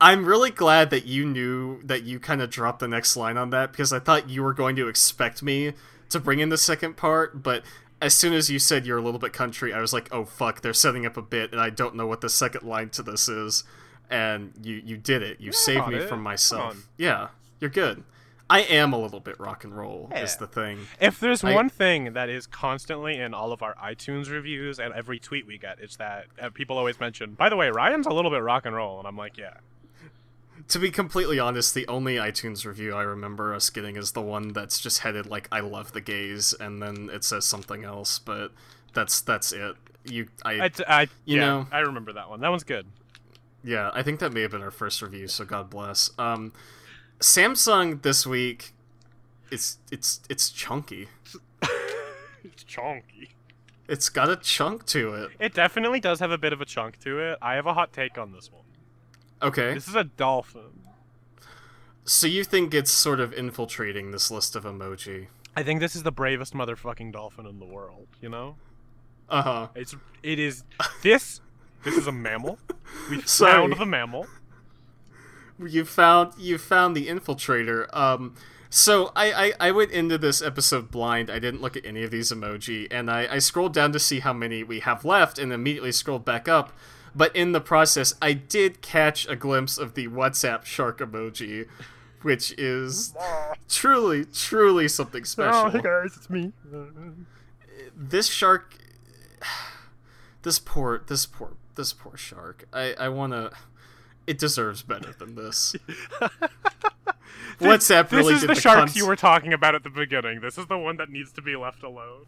[0.00, 3.50] I'm really glad that you knew that you kind of dropped the next line on
[3.50, 5.74] that because I thought you were going to expect me
[6.08, 7.62] to bring in the second part, but
[8.00, 10.60] as soon as you said you're a little bit country, I was like, "Oh fuck,
[10.62, 13.28] they're setting up a bit and I don't know what the second line to this
[13.28, 13.64] is."
[14.08, 15.40] And you you did it.
[15.40, 16.88] You Yeah, saved me from myself.
[16.96, 17.28] Yeah,
[17.60, 18.04] you're good.
[18.48, 20.88] I am a little bit rock and roll is the thing.
[21.00, 24.92] If there's I- one thing that is constantly in all of our iTunes reviews and
[24.92, 28.12] every tweet we get, it's that uh, people always mention, by the way, Ryan's a
[28.12, 28.98] little bit rock and roll.
[28.98, 29.58] And I'm like, yeah.
[30.70, 34.48] To be completely honest, the only iTunes review I remember us getting is the one
[34.52, 38.52] that's just headed like "I love the gays" and then it says something else, but
[38.94, 39.74] that's that's it.
[40.04, 42.40] You, I, I, You yeah, know- I remember that one.
[42.40, 42.86] That one's good.
[43.64, 46.10] yeah, I think that may have been our first review, so God bless.
[46.18, 46.52] Um,
[47.18, 48.72] Samsung this week,
[49.50, 51.08] it's it's it's chunky.
[52.44, 53.30] it's chunky.
[53.88, 55.30] It's got a chunk to it.
[55.40, 57.38] It definitely does have a bit of a chunk to it.
[57.42, 58.62] I have a hot take on this one.
[59.42, 60.82] Okay, This is a dolphin.
[62.04, 65.28] so you think it's sort of infiltrating this list of emoji?
[65.56, 68.06] I think this is the bravest motherfucking dolphin in the world.
[68.20, 68.56] You know,
[69.28, 69.68] Uh huh.
[69.74, 70.64] it's it is
[71.02, 71.40] this.
[71.84, 72.58] This is a mammal.
[73.08, 74.26] We found the mammal.
[75.58, 78.34] you found you found the infiltrator um
[78.70, 82.10] so I, I i went into this episode blind i didn't look at any of
[82.10, 85.52] these emoji and i i scrolled down to see how many we have left and
[85.52, 86.72] immediately scrolled back up
[87.14, 91.66] but in the process i did catch a glimpse of the whatsapp shark emoji
[92.22, 93.14] which is
[93.68, 96.52] truly truly something oh, special Oh, hey guys, it's me.
[97.96, 98.74] this shark
[100.42, 103.50] this poor this poor this poor shark i i want to
[104.26, 105.74] it deserves better than this
[107.58, 109.90] whatsapp This really is did the, the sharks cons- you were talking about at the
[109.90, 110.40] beginning.
[110.40, 112.24] This is the one that needs to be left alone.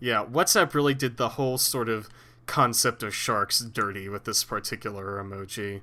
[0.00, 2.08] yeah whatsapp really did the whole sort of
[2.46, 5.80] concept of sharks dirty with this particular emoji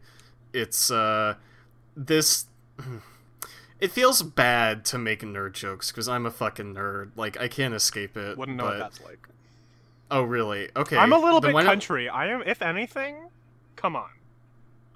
[0.54, 1.36] it's uh
[1.96, 2.46] this
[3.80, 7.74] it feels bad to make nerd jokes because i'm a fucking nerd like i can't
[7.74, 8.74] escape it Wouldn't know but...
[8.74, 9.28] what that's like.
[10.10, 12.08] oh really okay I'm a little then bit why not- country.
[12.08, 13.30] I am, if anything.
[13.76, 14.10] Come on.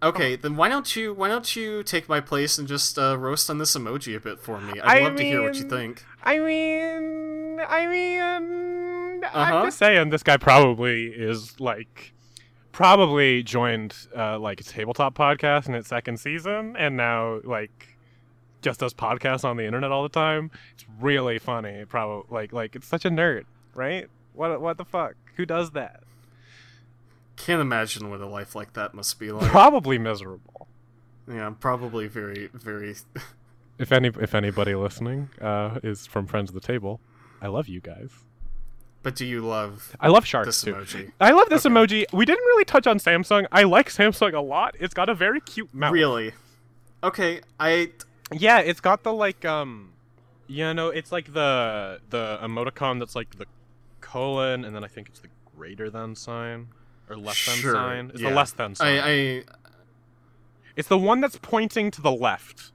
[0.04, 3.50] Okay, then why don't you why don't you take my place and just uh, roast
[3.50, 4.80] on this emoji a bit for me?
[4.80, 6.06] I'd I love to hear what you think.
[6.24, 8.22] I mean, I mean,
[9.34, 9.56] Uh-huh.
[9.58, 12.14] I'm just saying this guy probably is like,
[12.72, 17.98] probably joined uh, like a tabletop podcast in its second season, and now like
[18.62, 20.52] just does podcasts on the internet all the time.
[20.74, 21.86] It's really funny.
[21.86, 24.08] Probably like like it's such a nerd, right?
[24.34, 25.16] What what the fuck?
[25.36, 26.04] Who does that?
[27.36, 29.50] Can't imagine what a life like that must be like.
[29.50, 30.68] Probably miserable.
[31.28, 32.96] yeah, probably very very.
[33.80, 37.00] If any if anybody listening uh, is from Friends of the Table,
[37.44, 38.10] I love you guys.
[39.04, 40.74] But do you love I love sharks this too.
[40.74, 41.12] emoji?
[41.20, 41.74] I love this Okay.
[41.74, 42.06] emoji.
[42.14, 43.48] We didn't really touch on Samsung.
[43.52, 44.76] I like Samsung a lot.
[44.80, 45.94] It's got a very cute mouth.
[45.94, 46.34] Really?
[47.04, 47.92] Okay, I
[48.32, 49.92] Yeah, it's got the like um
[50.48, 53.46] you know, it's like the the emoticon that's like the
[54.02, 56.70] colon and then I think it's the greater than sign
[57.10, 58.10] or less than Sure, sign.
[58.14, 58.30] It's yeah.
[58.30, 59.00] the less than sign.
[59.00, 59.44] I I
[60.76, 62.72] It's the one that's pointing to the left.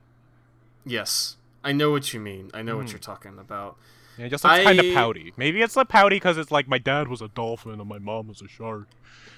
[0.85, 2.51] Yes, I know what you mean.
[2.53, 2.91] I know what Hmm.
[2.93, 3.77] you're talking about.
[4.18, 5.33] Yeah, it just looks kind of pouty.
[5.37, 8.29] Maybe it's like pouty because it's like my dad was a dolphin and my mom
[8.29, 8.88] was a shark.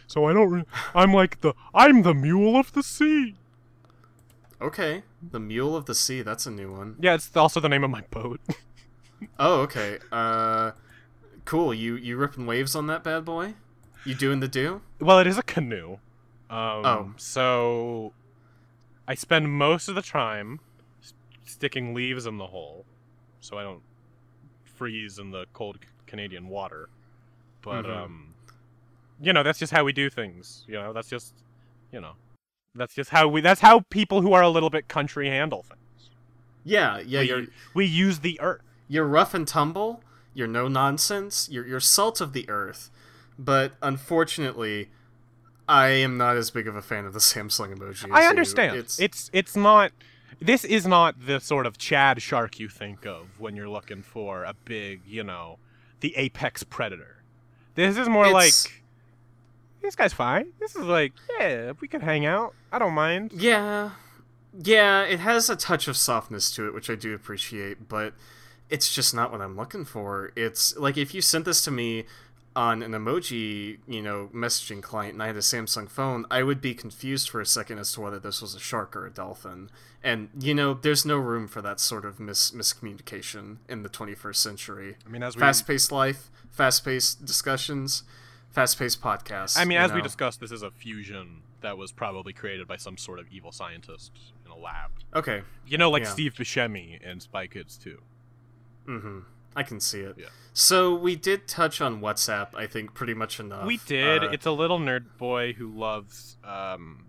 [0.06, 0.50] So I don't.
[0.50, 1.54] Re- I'm like the.
[1.74, 3.36] I'm the mule of the sea.
[4.60, 6.22] Okay, the Mule of the Sea.
[6.22, 6.96] That's a new one.
[6.98, 8.40] Yeah, it's also the name of my boat.
[9.38, 9.98] Oh, okay.
[10.12, 10.72] Uh,
[11.46, 11.72] cool.
[11.72, 13.54] You you ripping waves on that bad boy?
[14.04, 14.82] You doing the do?
[15.00, 15.92] well, it is a canoe.
[16.50, 17.12] Um, Oh.
[17.16, 18.12] So
[19.08, 20.60] I spend most of the time
[21.46, 22.84] sticking leaves in the hole,
[23.40, 23.80] so I don't
[24.74, 26.88] freeze in the cold Canadian water.
[27.62, 27.96] But Mhm.
[28.04, 28.34] um,
[29.20, 30.64] you know, that's just how we do things.
[30.66, 31.34] You know, that's just,
[31.92, 32.12] you know,
[32.74, 33.40] that's just how we.
[33.40, 36.10] That's how people who are a little bit country handle things.
[36.64, 37.20] Yeah, yeah.
[37.20, 38.60] we, You're we use the earth.
[38.88, 40.02] you're rough and tumble.
[40.34, 41.48] You're no nonsense.
[41.50, 42.90] You're you're salt of the earth.
[43.38, 44.90] But unfortunately,
[45.68, 48.10] I am not as big of a fan of the Samsung emoji.
[48.12, 48.28] I you.
[48.28, 48.76] understand.
[48.76, 49.92] It's, it's it's not.
[50.40, 54.44] This is not the sort of Chad shark you think of when you're looking for
[54.44, 55.58] a big, you know,
[56.00, 57.22] the apex predator.
[57.74, 58.82] This is more It's- like
[59.82, 60.52] this guy's fine.
[60.60, 62.54] This is like, yeah, we could hang out.
[62.72, 63.32] I don't mind.
[63.34, 63.90] Yeah.
[64.56, 68.14] Yeah, it has a touch of softness to it, which I do appreciate, but
[68.70, 70.32] it's just not what I'm looking for.
[70.36, 72.04] It's like if you sent this to me
[72.56, 76.60] on an emoji, you know, messaging client and I had a Samsung phone, I would
[76.60, 79.70] be confused for a second as to whether this was a shark or a dolphin.
[80.02, 84.36] And, you know, there's no room for that sort of mis- miscommunication in the 21st
[84.36, 84.96] century.
[85.06, 88.04] I mean, as we Fast paced life, fast paced discussions,
[88.50, 89.58] fast paced podcasts.
[89.58, 92.96] I mean, as we discussed, this is a fusion that was probably created by some
[92.98, 94.12] sort of evil scientist
[94.44, 94.90] in a lab.
[95.14, 95.42] Okay.
[95.66, 96.10] You know, like Yeah.
[96.10, 97.98] Steve Buscemi in Spy Kids 2.
[98.86, 99.18] Mm-hmm.
[99.56, 100.16] I can see it.
[100.18, 100.26] Yeah.
[100.52, 103.66] So we did touch on WhatsApp, I think, pretty much enough.
[103.66, 104.22] We did.
[104.24, 107.06] Uh, it's a little nerd boy who loves um,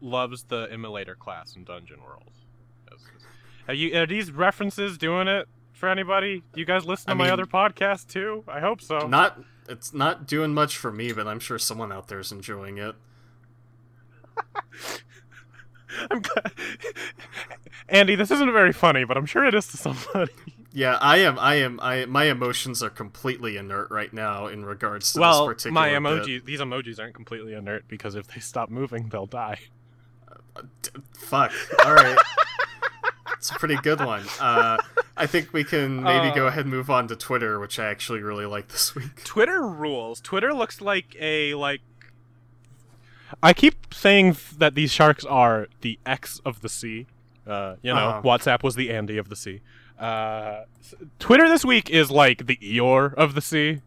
[0.00, 2.30] loves the emulator class in Dungeon World.
[2.90, 3.22] Yes, yes.
[3.68, 6.42] Are you are these references doing it for anybody?
[6.52, 8.44] Do you guys listen to I my mean- other podcast too?
[8.48, 9.06] I hope so.
[9.06, 9.40] not.
[9.68, 12.94] It's not doing much for me, but I'm sure someone out there is enjoying it.
[16.10, 16.52] I'm glad.
[17.92, 20.32] Andi, this isn't very funny, but I'm sure it is to somebody.
[20.76, 21.38] Yeah, I am.
[21.38, 21.78] I am.
[21.80, 25.72] I my emotions are completely inert right now in regards to this particular.
[25.74, 26.24] well, my bit.
[26.26, 29.60] emoji, these emojis aren't completely inert because if they stop moving, they'll die.
[30.82, 31.52] D- fuck.
[31.84, 32.18] All right.
[33.36, 34.24] It's a pretty good one.
[34.40, 34.78] Uh,
[35.16, 37.86] I think we can maybe go Uh, ahead and move on to Twitter, which I
[37.86, 39.22] actually really like this week.
[39.24, 40.20] Twitter rules.
[40.20, 41.82] Twitter looks like a like.
[43.42, 47.06] I keep saying that these sharks are the X of the sea.
[47.46, 48.22] Uh, you know, Uh-huh.
[48.22, 49.60] WhatsApp was the Andi of the sea.
[49.98, 50.64] Uh,
[51.18, 53.80] Twitter this week is like the Eeyore of the sea.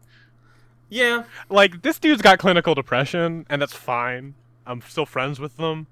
[0.90, 4.34] Yeah, Like this dude's got clinical depression, and that's fine.
[4.66, 5.86] I'm still friends with them,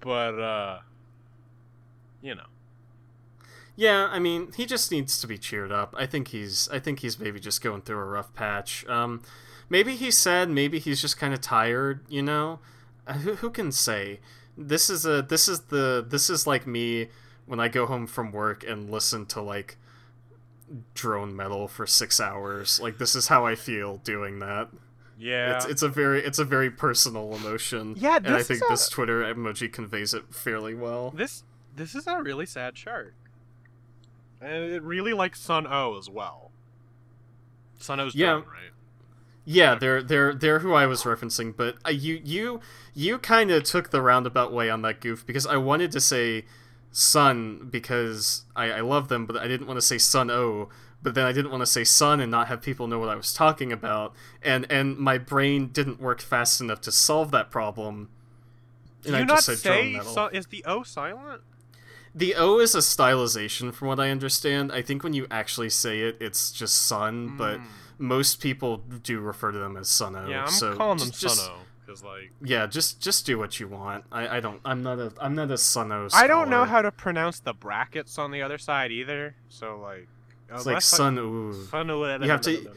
[0.00, 0.78] but uh,
[2.20, 2.46] you know.
[3.74, 5.94] Yeah, I mean, he just needs to be cheered up.
[5.98, 8.86] I think he's I think he's maybe just going through a rough patch.
[8.86, 9.22] Um
[9.68, 12.60] maybe he's sad, maybe he's just kind of tired, you know?
[13.06, 14.20] Uh, who who can say?
[14.56, 17.08] This is a this is the this is like me
[17.46, 19.76] when I go home from work and listen to like
[20.94, 22.80] drone metal for 6 hours.
[22.80, 24.68] Like this is how I feel doing that.
[25.18, 25.56] Yeah.
[25.56, 27.94] It's it's a very it's a very personal emotion.
[27.96, 31.10] Yeah, and I think a- this Twitter emoji conveys it fairly well.
[31.10, 31.44] This
[31.76, 33.14] this is a really sad shark.
[34.40, 36.50] And it really likes Sunn O))) as well.
[37.78, 38.26] Sun O's Yeah.
[38.34, 38.70] done, right?
[39.44, 42.60] Yeah, they're they're they're who I was referencing, but uh, you you
[42.94, 46.44] you kind of took the roundabout way on that goof because I wanted to say
[46.92, 50.68] Sun because I, I love them, but I didn't want to say Sunn O))).
[51.02, 53.16] But then I didn't want to say Sun and not have people know what I
[53.16, 58.08] was talking about, and and my brain didn't work fast enough to solve that problem.
[59.02, 60.12] Do And you I not just said drone say metal.
[60.12, 61.42] Sun, is the O silent?
[62.14, 64.70] The O is a stylization, from what I understand.
[64.70, 67.64] I think when you actually say it, it's just Sun, but Mm.
[67.98, 70.28] most people do refer to them as Sunn O))).
[70.28, 71.58] Yeah, I'm so calling them just- Sunn O)))
[71.92, 74.04] because like Yeah, just just do what you want.
[74.10, 74.60] I, I don't.
[74.64, 75.12] I'm not a.
[75.20, 78.58] I'm not a Sun I don't know how to pronounce the brackets on the other
[78.58, 79.34] side either.
[79.48, 80.08] So like
[80.50, 82.22] It's like unless Sunn O))).
[82.22, 82.70] You have to-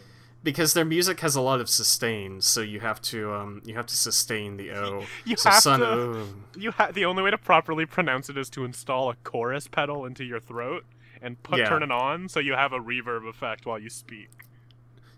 [0.43, 3.87] because their music has a lot of sustain, so you have to um you have
[3.87, 5.03] to sustain the O.
[5.25, 6.27] You so have Sun to- O.
[6.57, 10.05] You ha- the only way to properly pronounce it is to install a chorus pedal
[10.05, 10.85] into your throat
[11.21, 11.69] and put Yeah.
[11.69, 14.29] turn it on so you have a reverb effect while you speak.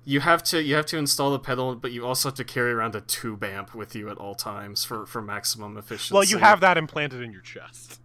[0.10, 2.72] You have to you have to install the pedal, but you also have to carry
[2.72, 6.14] around a tube amp with you at all times for for maximum efficiency.
[6.14, 8.00] Well, you have that implanted in your chest.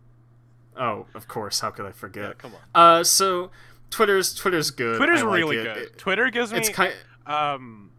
[0.77, 1.61] Oh, of course.
[1.61, 2.39] How could I Yeah, forget?
[2.39, 2.61] come on.
[2.75, 3.53] Uh, so
[3.91, 4.97] Twitter's Twitter's good.
[4.97, 5.63] Twitter's like really it.
[5.65, 5.77] good.
[5.77, 6.93] It- Twitter gives me it's kind.
[7.25, 7.91] um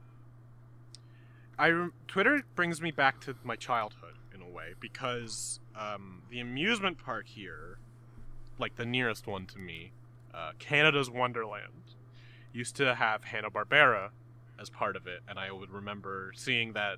[1.57, 6.97] I Twitter brings me back to my childhood in a way because um, the amusement
[6.97, 7.77] park here,
[8.59, 9.91] like the nearest one to me,
[10.33, 11.95] uh, Canada's Wonderland,
[12.53, 14.09] used to have Hanna Barbera
[14.59, 16.97] as part of it, and I would remember seeing that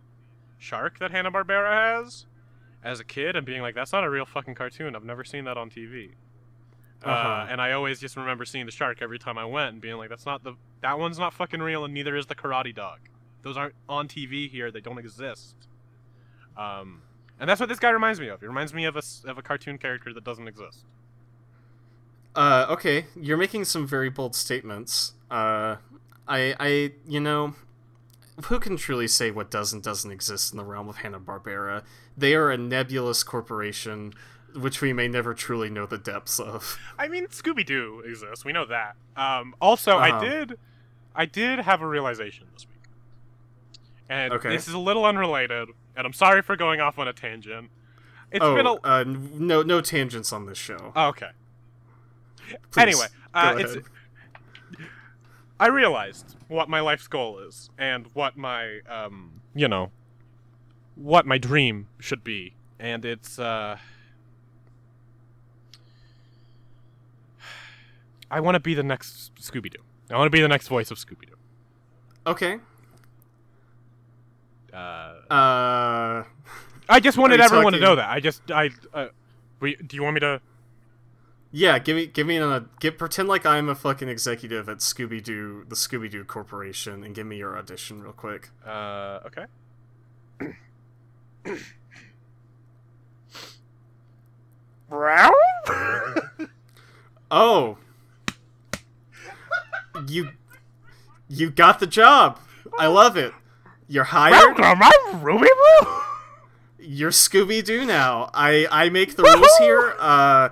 [0.58, 1.72] shark that Hanna Barbera
[2.04, 2.26] has
[2.84, 4.96] as a kid and being like, "That's not a real fucking cartoon.
[4.96, 6.12] I've never seen that on TV."
[7.04, 7.48] uh Uh-huh.
[7.50, 10.10] and I always just remember seeing the shark every time I went and being like,
[10.10, 13.00] "That's not the that one's not fucking real, and neither is the Karate Dog.
[13.42, 14.72] Those aren't on TV here.
[14.72, 15.56] They don't exist."
[16.58, 17.02] Um,
[17.40, 18.40] and that's what this guy reminds me of.
[18.40, 20.86] He reminds me of a of a cartoon character that doesn't exist.
[22.36, 25.14] Uh, okay, you're making some very bold statements.
[25.32, 25.78] Uh,
[26.28, 27.56] I, I, you know,
[28.46, 31.84] who can truly say what does and doesn't exist in the realm of Hanna Barbera?
[32.18, 34.14] They are a nebulous corporation,
[34.54, 36.78] which we may never truly know the depths of.
[37.00, 38.44] I mean, Scooby Doo exists.
[38.44, 38.96] We know that.
[39.16, 40.20] Um, also, I Uh-huh.
[40.26, 40.58] did,
[41.16, 42.90] I did have a realization this week,
[44.10, 44.50] and Okay.
[44.50, 45.70] this is a little unrelated.
[45.96, 47.70] And I'm sorry for going off on a tangent.
[48.30, 50.92] It's oh, been a uh, no, no tangents on this show.
[50.94, 51.30] oh, okay.
[52.72, 53.78] Please, anyway, uh, it's.
[55.60, 59.92] I realized what my life's goal is and what my um, you know,
[60.96, 63.78] what my dream should be, and it's uh.
[68.30, 69.80] I want to be the next Scooby Doo.
[70.10, 71.36] I want to be the next voice of Scooby Doo.
[72.28, 72.60] Okay.
[74.74, 76.24] Uh, Uh,
[76.90, 78.10] I just wanted Are you everyone to know that.
[78.10, 79.08] I just I uh,
[79.60, 80.42] we, do you want me to?
[81.56, 85.24] Yeah, give me, give me a, get pretend like I'm a fucking executive at Scooby
[85.24, 88.50] Doo, the Scooby Doo Corporation, and give me your audition real quick.
[88.66, 89.46] Uh, okay.
[97.32, 97.78] Oh,
[100.08, 100.32] you,
[101.30, 102.38] you got the job.
[102.78, 103.34] I love it.
[103.88, 104.60] You're hired.
[104.60, 104.92] Am I
[105.22, 106.02] Ruby Boo.
[106.80, 108.30] You're Scooby Doo now.
[108.34, 109.96] I I make the rules here.
[109.98, 110.50] Uh,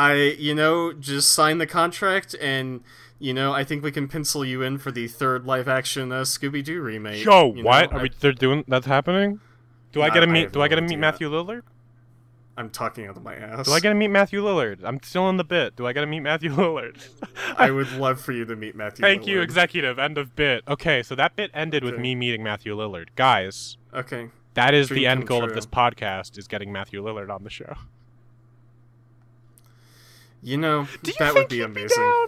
[0.00, 2.82] I you know just sign the contract, and
[3.18, 6.22] you know I think we can pencil you in for the third live action uh,
[6.22, 7.24] Scooby Doo remake.
[7.24, 7.90] Yo, you what?
[7.90, 7.96] know?
[7.96, 8.10] Are I, we?
[8.20, 8.64] They're doing.
[8.66, 9.40] That's happening.
[9.92, 10.42] Do I I- get to meet?
[10.44, 10.98] have do I get to meet.
[10.98, 11.62] Matthew Lillard?
[12.56, 13.64] I'm talking out of my ass.
[13.66, 14.80] Do I get to meet Matthew Lillard?
[14.84, 15.76] I'm still in the bit.
[15.76, 16.96] Do I get to meet Matthew Lillard?
[17.56, 19.02] I would love for you to meet Matthew.
[19.02, 19.98] Thank you, executive.
[19.98, 20.62] End of bit.
[20.68, 23.08] Okay, so that bit ended with me meeting Matthew Lillard.
[23.16, 24.28] Guys, Okay.
[24.54, 27.50] that is Dream the end goal of this podcast: is getting Matthew Lillard on the
[27.50, 27.76] show.
[30.42, 31.98] You know Do you that would be amazing.
[32.02, 32.26] down?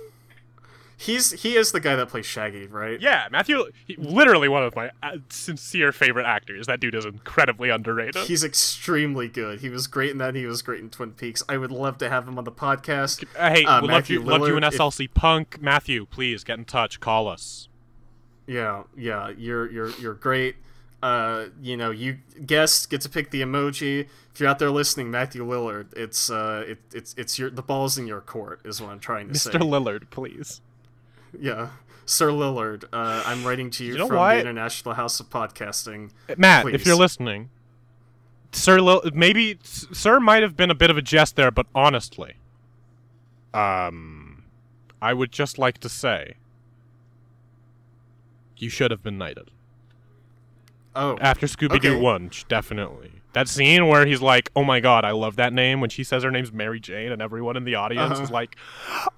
[0.96, 3.00] He's he is the guy that plays Shaggy, right?
[3.00, 3.64] Yeah, Matthew.
[3.88, 6.68] He, literally one of my uh, sincere favorite actors.
[6.68, 8.24] That dude is incredibly underrated.
[8.26, 9.60] He's extremely good.
[9.60, 10.36] He was great in that.
[10.36, 11.42] He was great in Twin Peaks.
[11.48, 13.24] I would love to have him on the podcast.
[13.36, 15.60] Hey, Uh, we love Matthew you, love you in Lillard, if- SLC Punk.
[15.60, 17.00] Matthew, please get in touch.
[17.00, 17.68] Call us.
[18.46, 20.54] Yeah, yeah, you're you're you're great.
[21.02, 24.06] Uh, you know, you guests get to pick the emoji.
[24.32, 27.98] If you're out there listening, Matthew Lillard, it's uh, it, it's it's your the ball's
[27.98, 29.38] in your court, is what I'm trying to Mr.
[29.38, 29.50] say.
[29.50, 29.62] Mr.
[29.68, 30.60] Lillard, please.
[31.38, 31.70] yeah,
[32.06, 32.84] Sir Lillard.
[32.92, 34.34] Uh, I'm writing to you, You know from what?
[34.34, 36.10] the International House of Podcasting.
[36.36, 37.50] Matt, if you're listening,
[38.52, 42.34] Sir, Lil- maybe Sir might have been a bit of a jest there, but honestly,
[43.52, 44.44] um,
[45.00, 46.34] I would just like to say,
[48.56, 49.50] you should have been knighted
[50.94, 52.00] Oh, after Scooby Doo Okay.
[52.00, 53.12] One, definitely.
[53.32, 56.22] That scene where he's like, "Oh my God, I love that name," when she says
[56.22, 58.22] her name's Mary Jane, and everyone in the audience Uh-huh.
[58.24, 58.56] is like,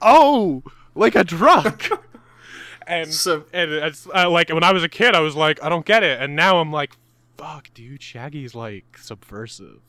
[0.00, 0.62] "Oh,
[0.94, 1.90] like a drunk."
[2.87, 5.68] and So- and it's uh, like when I was a kid, I was like, I
[5.68, 6.92] don't get it, and now I'm like,
[7.37, 9.80] fuck, dude, Shaggy's like subversive.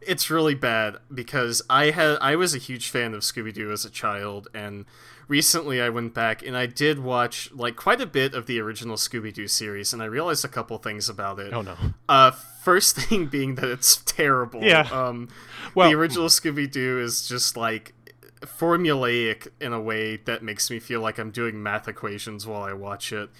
[0.00, 3.84] it's really bad because I had I was a huge fan of Scooby Doo as
[3.84, 4.84] a child, and
[5.28, 8.96] recently I went back and I did watch like quite a bit of the original
[8.96, 11.52] Scooby Doo series, and I realized a couple things about it.
[11.52, 11.76] Oh no.
[12.08, 14.62] Uh, first thing being that it's terrible.
[14.62, 14.88] Yeah.
[14.90, 15.28] Um,
[15.74, 17.94] Well- the original Scooby Doo is just like
[18.42, 22.72] formulaic in a way that makes me feel like I'm doing math equations while I
[22.72, 23.30] watch it.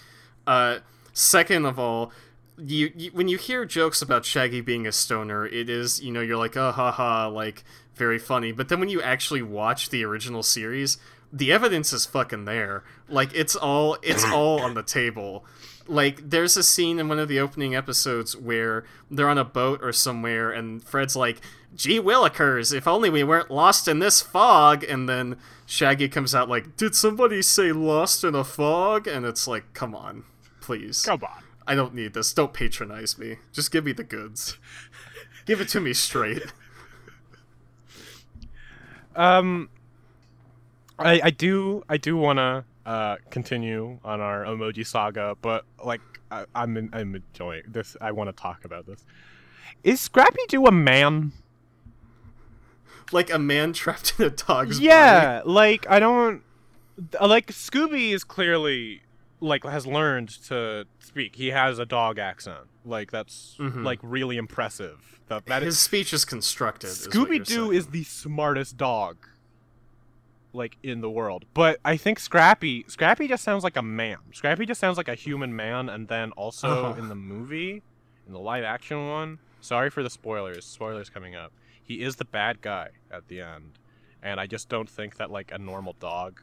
[0.46, 0.78] Uh,
[1.12, 2.12] second of all,
[2.60, 6.20] you, you when you hear jokes about Shaggy being a stoner, it is you know
[6.20, 7.62] you're like oh ha ha like
[7.94, 10.98] very funny, but then when you actually watch the original series,
[11.32, 12.84] the evidence is fucking there.
[13.08, 15.44] Like it's all it's all on the table.
[15.86, 19.80] Like there's a scene in one of the opening episodes where they're on a boat
[19.82, 21.40] or somewhere, and Fred's like,
[21.74, 26.48] "Gee willikers, if only we weren't lost in this fog." And then Shaggy comes out
[26.48, 30.24] like, "Did somebody say lost in a fog?" And it's like, "Come on,
[30.60, 31.44] please." Come on.
[31.66, 32.32] I don't need this.
[32.32, 33.36] Don't patronize me.
[33.52, 34.58] Just give me the goods.
[35.44, 36.52] give it to me straight.
[39.16, 39.68] Um,
[40.99, 46.44] I I do I do wanna uh continue on our emoji saga, but like I,
[46.55, 47.96] I'm in, I'm enjoying this.
[48.01, 49.05] I want to talk about this.
[49.82, 51.32] Is Scrappy Doo a man?
[53.12, 54.84] Like a man trapped in a dog's body.
[54.86, 56.42] Yeah, like I don't
[57.20, 59.03] like Scooby is clearly
[59.40, 61.36] like has learned to speak.
[61.36, 62.66] He has a dog accent.
[62.84, 63.84] Like that's Mhm.
[63.84, 65.20] like really impressive.
[65.28, 66.90] That that His is speech is constructed.
[66.90, 69.16] Scooby Doo is the smartest dog
[70.53, 71.44] like in the world.
[71.55, 74.18] But I think Scrappy Scrappy just sounds like a man.
[74.32, 76.99] Scrappy just sounds like a human man and then also Uh-huh.
[77.01, 77.82] in the movie,
[78.26, 80.64] in the live action one, sorry for the spoilers.
[80.64, 81.53] Spoilers coming up.
[81.82, 83.72] He is the bad guy at the end.
[84.22, 86.40] And I just don't think that like a normal dog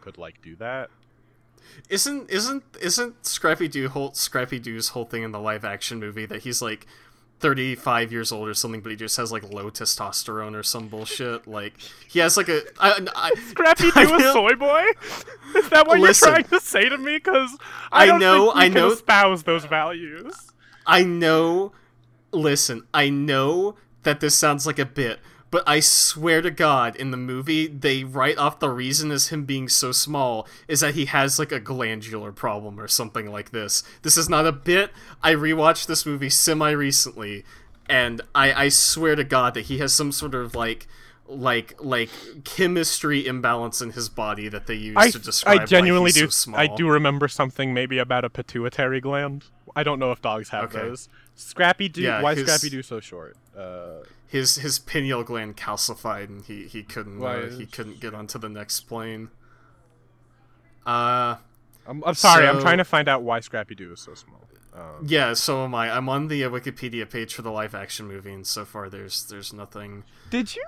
[0.00, 0.90] could like do that.
[1.90, 6.24] Isn't isn't isn't Scrappy Doo whole Scrappy Doo's whole thing in the live action movie
[6.26, 6.86] that he's like
[7.40, 10.88] thirty five years old or something, but he just has like low testosterone or some
[10.88, 11.46] bullshit.
[11.46, 11.74] Like
[12.08, 14.84] he has like a I, I, Scrappy I Doo a soy boy?
[15.56, 16.28] Is that what Listen.
[16.28, 17.16] you're trying to say to me?
[17.16, 17.56] Because
[17.92, 20.34] I, I know- I know- espouse those values.
[20.86, 21.72] I know.
[22.32, 25.18] Listen, I know that this sounds like a bit,
[25.50, 29.44] but I swear to God, in the movie, they write off the reason as him
[29.44, 33.82] being so small is that he has like a glandular problem or something like this.
[34.02, 34.90] This is not a bit.
[35.22, 37.44] I rewatched this movie semi recently,
[37.88, 40.86] and I, I swear to God that he has some sort of like.
[41.30, 42.08] Like like
[42.44, 46.14] chemistry imbalance in his body that they use I, to describe I genuinely why he's
[46.14, 46.24] do.
[46.24, 46.58] So small.
[46.58, 49.44] I do remember something maybe about a pituitary gland.
[49.76, 50.88] I don't know if dogs have Okay.
[50.88, 51.10] those.
[51.34, 52.00] Scrappy Doo.
[52.00, 53.36] Yeah, why his- Scrappy Doo so short?
[53.54, 58.38] Uh, his his pineal gland calcified and he he couldn't uh, he couldn't get onto
[58.38, 59.30] the next plane.
[60.86, 61.36] Uh
[61.86, 62.46] I'm, I'm sorry.
[62.46, 64.44] I'm trying to find out why Scrappy Doo is so small.
[64.74, 65.90] Um, yeah, so am I.
[65.90, 69.24] I'm on the uh, Wikipedia page for the live action movie, and so far there's
[69.24, 70.04] there's nothing.
[70.30, 70.62] did you?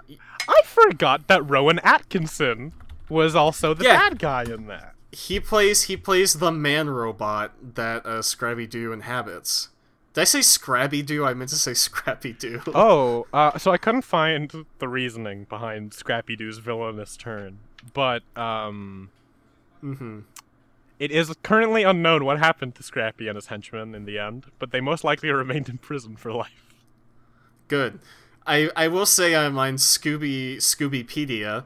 [0.49, 2.73] I forgot that Rowan Atkinson
[3.11, 3.97] was also the Yeah.
[4.09, 4.95] bad guy in that.
[5.13, 9.69] He plays he plays the man robot that uh, Scrabby Doo inhabits.
[10.13, 11.25] Did I say Scrabby Doo?
[11.25, 12.63] I meant to say Scrappy Doo.
[12.75, 17.59] Oh, uh, so I couldn't find the reasoning behind Scrappy Doo's villainous turn,
[17.95, 19.11] but um,
[19.81, 20.21] hmm
[21.01, 24.47] it is currently unknown what happened to Scrappy and his henchmen in the end.
[24.59, 26.75] But they most likely remained in prison for life.
[27.67, 28.01] Good.
[28.47, 31.65] I I will say I'm on Scooby Scoobypedia,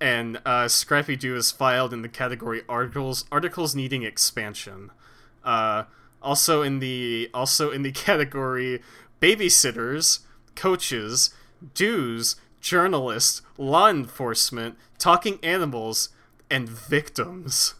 [0.00, 4.90] and uh, Scrappy Doo is filed in the category articles articles needing expansion.
[5.44, 5.84] Uh,
[6.22, 8.82] also in the also in the category
[9.20, 10.20] babysitters,
[10.54, 11.34] coaches,
[11.74, 16.10] dues, journalists, law enforcement, talking animals,
[16.50, 17.74] and victims.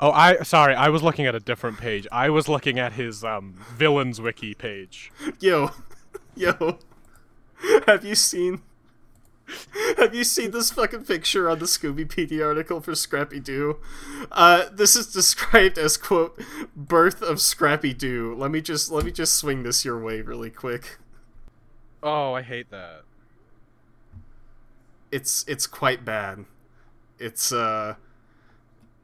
[0.00, 2.06] Oh, I sorry, I was looking at a different page.
[2.10, 5.12] I was looking at his um, villains wiki page.
[5.40, 5.70] Yo,
[6.36, 6.78] yo,
[7.86, 8.60] have you seen?
[9.98, 13.78] Have you seen this fucking picture on the Scoobypedia article for Scrappy Doo?
[14.32, 16.40] Uh, this is described as quote
[16.74, 20.50] "birth of Scrappy Doo." Let me just let me just swing this your way really
[20.50, 20.98] quick.
[22.02, 23.02] Oh, I hate that.
[25.10, 26.44] It's it's quite bad.
[27.18, 27.94] It's uh,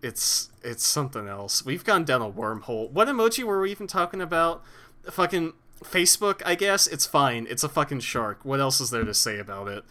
[0.03, 1.64] it's it's something else.
[1.64, 2.91] We've gone down a wormhole.
[2.91, 4.62] What emoji were we even talking about?
[5.11, 6.86] Fucking Facebook, I guess.
[6.86, 7.47] It's fine.
[7.49, 8.45] It's a fucking shark.
[8.45, 9.84] What else is there to say about it?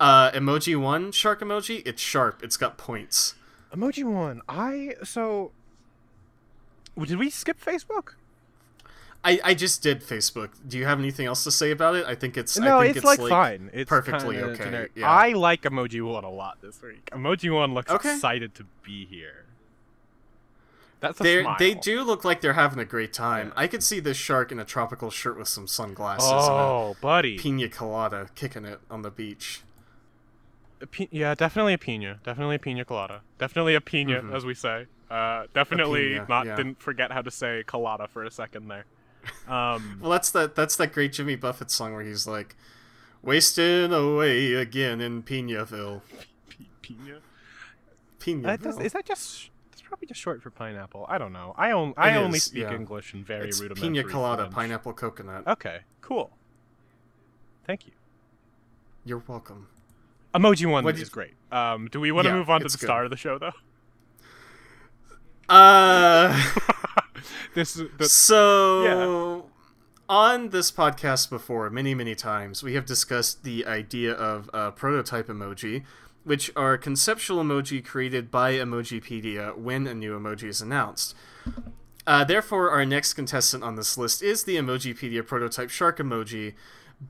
[0.00, 1.82] Uh, emoji one, shark emoji.
[1.86, 2.42] It's sharp.
[2.42, 3.34] It's got points.
[3.74, 4.42] Emoji one.
[4.48, 5.52] I so.
[7.00, 8.14] Did we skip Facebook?
[9.24, 10.50] I, I just did Facebook.
[10.68, 12.04] Do you have anything else to say about it?
[12.06, 13.70] I think it's No, I think it's, like, fine.
[13.72, 15.10] It's perfectly okay, yeah.
[15.10, 17.08] I like Emoji One a lot this week.
[17.10, 18.14] Emoji One looks Okay.
[18.14, 19.46] excited to be here.
[21.00, 23.48] That's They they do look like they're having a great time.
[23.48, 23.62] Yeah.
[23.62, 27.38] I could see this shark in a tropical shirt with some sunglasses Oh, buddy.
[27.38, 29.62] pina colada kicking it on the beach.
[31.10, 32.20] Yeah, definitely a pina.
[32.24, 33.22] Definitely a pina colada.
[33.38, 34.34] Definitely a pina, Mhm.
[34.34, 34.86] as we say.
[35.10, 36.46] Uh, definitely pina, not.
[36.46, 36.56] yeah.
[36.56, 38.84] Didn't forget how to say colada for a second there.
[39.48, 42.56] Um, Well, that's that that's that great Jimmy Buffett song where he's like,
[43.22, 46.02] "Wasting away again in Pinaville."
[46.82, 47.20] pi-
[48.18, 48.56] pina.
[48.58, 49.50] Does, is that just?
[49.70, 51.06] That's probably just short for pineapple.
[51.08, 51.54] I don't know.
[51.56, 52.74] I on, I It only is, speak yeah.
[52.74, 54.02] English in very it's rudimentary.
[54.02, 54.54] pina colada, French.
[54.54, 55.46] pineapple coconut.
[55.46, 56.30] Okay, cool.
[57.66, 57.92] Thank you.
[59.06, 59.68] You're welcome.
[60.34, 61.34] Emoji one What is great.
[61.52, 62.86] Um, do we want to Yeah, move on to the good.
[62.86, 63.52] star of the show though?
[65.48, 66.42] Uh,
[67.54, 69.46] this is the, so
[70.08, 75.28] on this podcast before, many many times, we have discussed the idea of uh, prototype
[75.28, 75.84] emoji,
[76.24, 81.14] which are conceptual emoji created by Emojipedia when a new emoji is announced.
[82.06, 86.54] Uh, therefore, our next contestant on this list is the Emojipedia prototype shark emoji.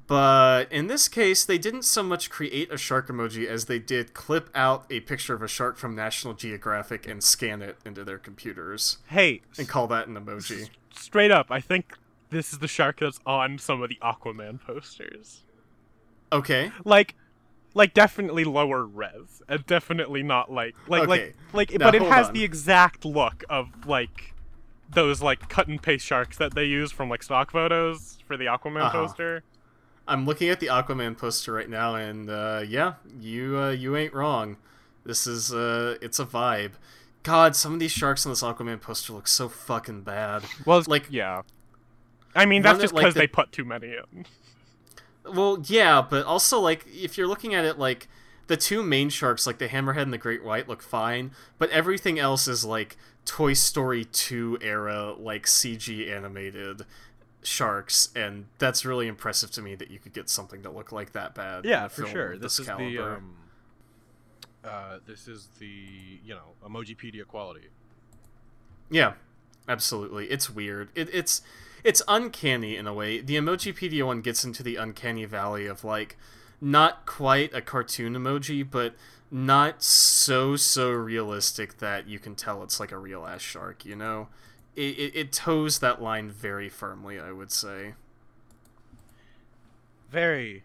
[0.07, 4.13] But in this case, they didn't so much create a shark emoji as they did
[4.15, 8.19] clip out a picture of a shark from National Geographic and scan it into their
[8.19, 10.69] computers hey, and call that an emoji.
[10.93, 11.97] straight up, I think
[12.31, 15.43] this is the shark that's on some of the Aquaman posters.
[16.33, 16.73] Okay.
[16.85, 17.15] Like,
[17.75, 21.35] like definitely lower res, and definitely not like like Okay.
[21.53, 21.79] like like.
[21.79, 22.33] Now, but it has on.
[22.35, 24.35] the exact look of like
[24.91, 28.47] those like cut and paste sharks that they use from like stock photos for the
[28.47, 28.91] Aquaman Uh-huh.
[29.07, 29.45] poster.
[30.07, 34.13] I'm looking at the Aquaman poster right now, and uh, yeah, you uh, you ain't
[34.13, 34.57] wrong.
[35.05, 36.73] This is uh, it's a vibe.
[37.23, 40.43] God, some of these sharks on this Aquaman poster look so fucking bad.
[40.67, 41.43] Well, Like- yeah.
[42.37, 44.27] I mean, that's just because the- they put too many in.
[45.25, 48.09] Well, yeah, but also like if you're looking at it like
[48.47, 52.19] the two main sharks, like the hammerhead and the great white, look fine, but everything
[52.19, 56.83] else is like Toy Story 2 era, like CG animated
[57.45, 61.13] sharks, and that's really impressive to me that you could get something that looked like
[61.13, 61.65] that bad.
[61.65, 62.33] Yeah, for sure.
[62.33, 63.37] of This is the um,
[64.65, 65.67] uh, this is the
[66.25, 67.69] you know emojipedia quality.
[68.91, 69.15] Yeah,
[69.69, 70.27] absolutely.
[70.27, 70.89] It's weird.
[70.95, 71.43] It, it's
[71.83, 73.21] it's uncanny in a way.
[73.21, 76.17] The Emojipedia one gets into the uncanny valley of like
[76.61, 78.95] not quite a cartoon emoji, but
[79.31, 83.85] not so so realistic that you can tell it's like a real ass shark.
[83.85, 84.29] You know,
[84.77, 87.19] it it, it toes that line very firmly.
[87.21, 87.95] I would say.
[90.11, 90.63] Very,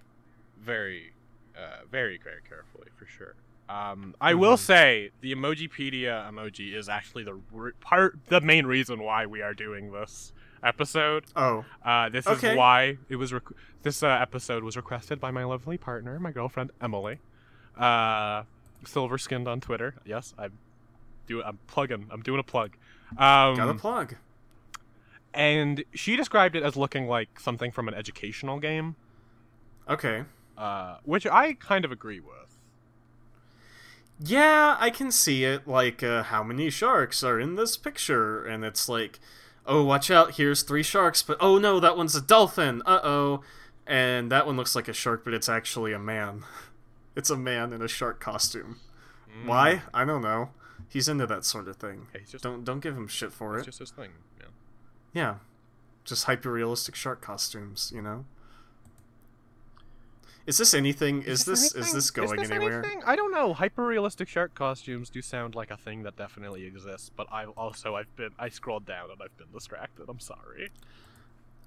[0.62, 1.14] very,
[1.58, 3.34] uh, very, very carefully for sure.
[3.68, 9.02] Um, I will say the Emojipedia emoji is actually the re- part, the main reason
[9.02, 10.34] why we are doing this
[10.64, 11.26] episode.
[11.36, 12.52] Oh, Uh, this Okay.
[12.52, 13.32] is why it was.
[13.34, 13.44] Rec-
[13.84, 17.20] this uh, episode was requested by my lovely partner, my girlfriend Emily,
[17.78, 18.44] uh,
[18.86, 19.96] silver skinned on Twitter.
[20.06, 20.50] Yes, I
[21.28, 21.42] do.
[21.44, 22.08] I'm plugging.
[22.12, 22.72] I'm doing a plug.
[23.18, 24.16] Um, got a plug.
[25.34, 28.96] and she described it as looking like something from an educational game,
[29.90, 30.26] Okay.
[30.58, 32.58] uh, which I kind of agree with.
[34.20, 35.68] Yeah, I can see it.
[35.68, 38.44] Like, uh, how many sharks are in this picture?
[38.44, 39.20] And it's like,
[39.66, 42.82] oh, watch out, here's three sharks, but oh no, that one's a dolphin.
[42.86, 43.42] Uh oh.
[43.88, 46.44] And that one looks like a shark, but it's actually a man.
[47.16, 48.78] It's a man in a shark costume.
[49.44, 49.82] Why?
[49.94, 50.52] I don't know.
[50.90, 52.08] He's into that sort of thing.
[52.12, 53.70] Hey, it's just, Don't don't give him shit for it's it.
[53.72, 54.10] just his thing.
[54.40, 54.46] Yeah.
[55.14, 55.36] Yeah.
[56.04, 58.26] Just hyper realistic shark costumes, you know?
[60.48, 61.22] Is this anything?
[61.22, 61.94] Is, this is anything?
[61.94, 62.80] this going this anywhere?
[62.80, 63.04] anything?
[63.06, 63.54] I don't know.
[63.54, 67.96] Hyper realistic shark costumes do sound like a thing that definitely exists, but I also
[67.96, 70.10] I've been I scrolled down and I've been distracted.
[70.10, 70.72] I'm sorry.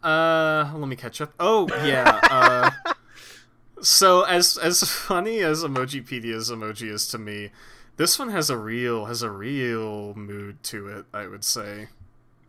[0.02, 1.32] Uh, let me catch up.
[1.38, 2.18] Oh yeah.
[2.28, 2.70] Uh,
[3.82, 7.50] so as as funny as Emojipedia's emoji is to me,
[7.96, 11.06] this one has a real has a real mood to it.
[11.12, 11.88] I would say.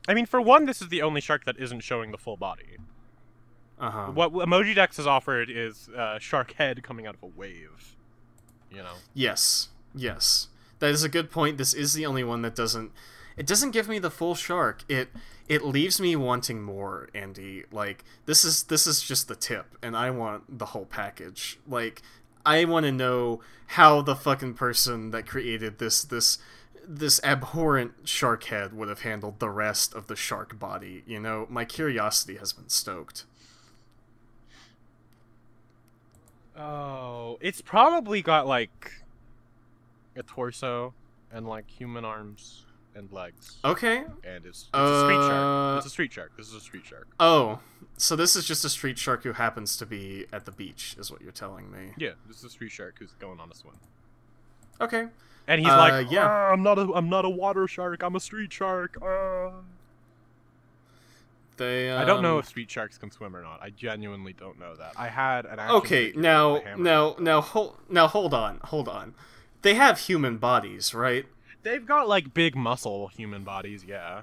[0.07, 2.77] I mean, for one, this is the only shark that isn't showing the full body.
[3.79, 4.11] Uh huh.
[4.13, 7.95] What Emoji Dex has offered is uh, shark head coming out of a wave.
[8.71, 8.95] You know.
[9.13, 9.69] Yes.
[9.93, 10.47] Yes.
[10.79, 11.57] That is a good point.
[11.57, 12.91] This is the only one that doesn't.
[13.35, 14.83] It doesn't give me the full shark.
[14.87, 15.09] It
[15.47, 17.65] it leaves me wanting more, Andi.
[17.71, 21.59] Like this is this is just the tip, and I want the whole package.
[21.67, 22.01] Like
[22.45, 26.37] I want to know how the fucking person that created this this
[26.85, 31.03] this abhorrent shark head would have handled the rest of the shark body.
[31.07, 33.25] You know, my curiosity has been stoked.
[36.57, 38.91] Oh, it's probably got like
[40.15, 40.93] a torso
[41.31, 42.62] and like human arms
[42.95, 43.57] and legs.
[43.65, 44.03] Okay.
[44.23, 45.77] And it's, it's a street Uh, shark.
[45.77, 46.37] It's a street shark.
[46.37, 47.07] This is a street shark.
[47.19, 47.59] Oh,
[47.97, 51.11] so this is just a street shark who happens to be at the beach, is
[51.11, 51.93] what you're telling me.
[51.97, 53.75] Yeah, this is a street shark who's going on a swim.
[54.81, 55.07] Okay.
[55.47, 56.25] And he's Uh, like, yeah.
[56.25, 58.01] "Ah, I'm not a I'm not a water shark.
[58.01, 59.51] I'm a street shark." ah."
[61.57, 61.91] They.
[61.91, 63.59] I don't know um, if street sharks can swim or not.
[63.61, 64.93] I genuinely don't know that.
[64.97, 68.87] I had an action Okay, figure now, with now, now, hold, now, hold on, hold
[68.87, 69.13] on.
[69.61, 71.25] They have human bodies, right?
[71.63, 73.83] They've got like big muscle human bodies.
[73.87, 74.21] Yeah.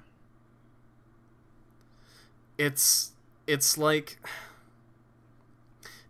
[2.59, 3.13] It's,
[3.47, 4.19] it's like.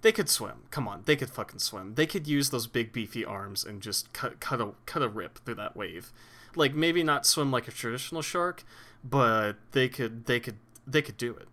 [0.02, 0.62] They could swim.
[0.70, 1.94] Come on, they could fucking swim.
[1.94, 5.38] They could use those big beefy arms and just cut, cut a, cut a rip
[5.44, 6.10] through that wave.
[6.56, 8.64] Like maybe not swim like a traditional shark,
[9.04, 10.56] but they could, they could,
[10.86, 11.48] they could do it.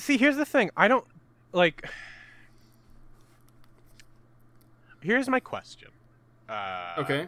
[0.00, 0.70] See, here's the thing.
[0.76, 1.04] I don't
[1.52, 1.84] like.
[5.02, 5.88] Here's my question.
[6.48, 7.26] Uh, Okay.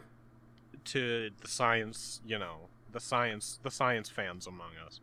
[0.87, 5.01] To the science, you know, the science, the science fans among us.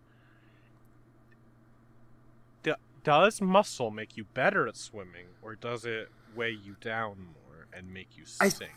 [2.64, 2.74] D-
[3.04, 7.94] does muscle make you better at swimming, or does it weigh you down more and
[7.94, 8.72] make you I- sink?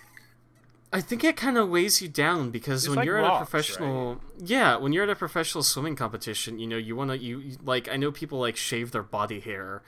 [0.95, 3.29] I think it kind of weighs you down because It's when like you're at a
[3.29, 7.17] rocks, professional, yeah, when you're at a professional swimming competition, you know, you want to
[7.19, 9.83] you you- like I know people like shave their body hair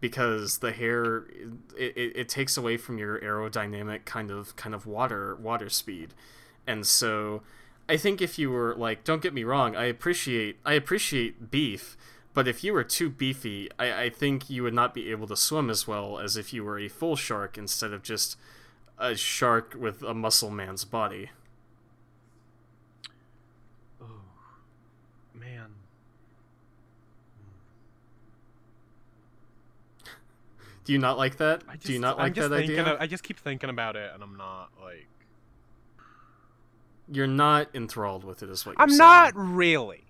[0.00, 1.24] because the hair
[1.78, 6.12] it, it, it takes away from your aerodynamic kind of kind of water water speed.
[6.66, 7.42] And so
[7.88, 11.96] I think if you were like don't get me wrong, I appreciate I appreciate beef,
[12.32, 15.36] But if you were too beefy, I, I think you would not be able to
[15.36, 18.36] swim as well as if you were a full shark instead of just
[18.98, 21.30] a shark with a muscle man's body.
[24.00, 24.06] Oh,
[25.34, 25.70] man.
[30.84, 31.62] Do you not like that?
[31.74, 32.84] Just, Do you not like that idea?
[32.84, 35.06] of- I just keep thinking about it, and I'm not like.
[37.12, 38.98] You're not enthralled with it, is what you're I'm saying.
[38.98, 40.04] not really.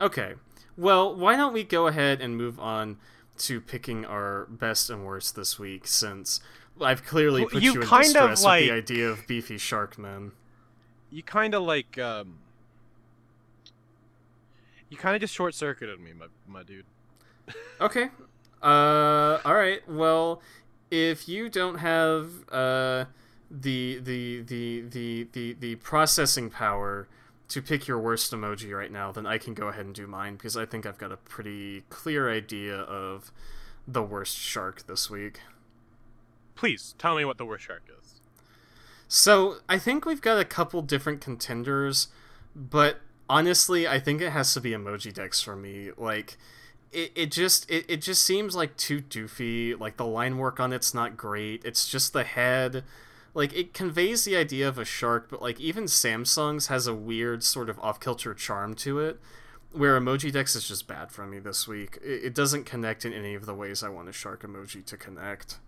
[0.00, 0.34] Okay.
[0.76, 2.98] Well, why don't we go ahead and move on
[3.38, 6.40] to picking our best and worst this week, since
[6.80, 9.58] I've clearly Well, put you you, in kind of, distress with the idea of beefy
[9.58, 10.32] shark men.
[11.10, 11.98] You kind of like.
[11.98, 12.38] um...
[14.88, 16.84] You kind of just short circuited me, my my dude.
[17.80, 18.08] Okay.
[18.62, 19.38] Uh.
[19.44, 19.86] All right.
[19.88, 20.40] Well,
[20.90, 23.04] if you don't have uh
[23.50, 27.08] the the the the the the processing power
[27.48, 30.34] to pick your worst emoji right now, then I can go ahead and do mine
[30.34, 33.30] because I think I've got a pretty clear idea of
[33.86, 35.40] the worst shark this week.
[36.56, 38.14] Please tell me what the worst shark is.
[39.08, 42.08] So I think we've got a couple different contenders,
[42.54, 45.90] but honestly, I think it has to be Emojidex for me.
[45.96, 46.36] Like,
[46.92, 49.78] it, it just it, it just seems like too doofy.
[49.78, 51.64] Like the line work on it's not great.
[51.64, 52.82] It's just the head.
[53.36, 57.44] Like it conveys the idea of a shark, but like even Samsung's has a weird
[57.44, 59.20] sort of off kilter charm to it.
[59.72, 61.98] Where Emojidex is just bad for me this week.
[62.02, 64.96] It, it doesn't connect in any of the ways I want a shark emoji to
[64.96, 65.58] connect.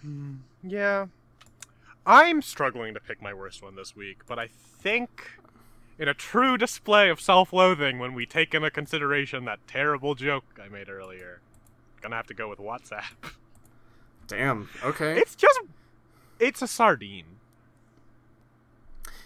[0.00, 0.36] Hmm.
[0.62, 1.08] Yeah.
[2.06, 5.32] I'm struggling to pick my worst one this week, but I think
[5.98, 10.70] in a true display of self-loathing when we take into consideration that terrible joke I
[10.70, 11.42] made earlier,
[12.00, 13.02] gonna have to go with WhatsApp.
[14.28, 14.68] Damn.
[14.84, 15.18] Okay.
[15.18, 15.60] It's just
[16.38, 17.24] it's a sardine.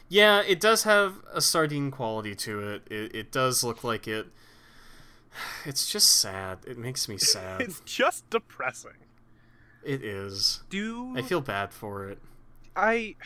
[0.08, 2.82] Yeah, it does have a sardine quality to it.
[2.90, 4.26] It, it does look like it.
[5.64, 6.58] It's just sad.
[6.66, 7.60] It makes me sad.
[7.62, 8.98] It's just depressing.
[9.82, 10.62] it is.
[10.70, 12.18] Do I feel bad for it.
[12.76, 13.16] I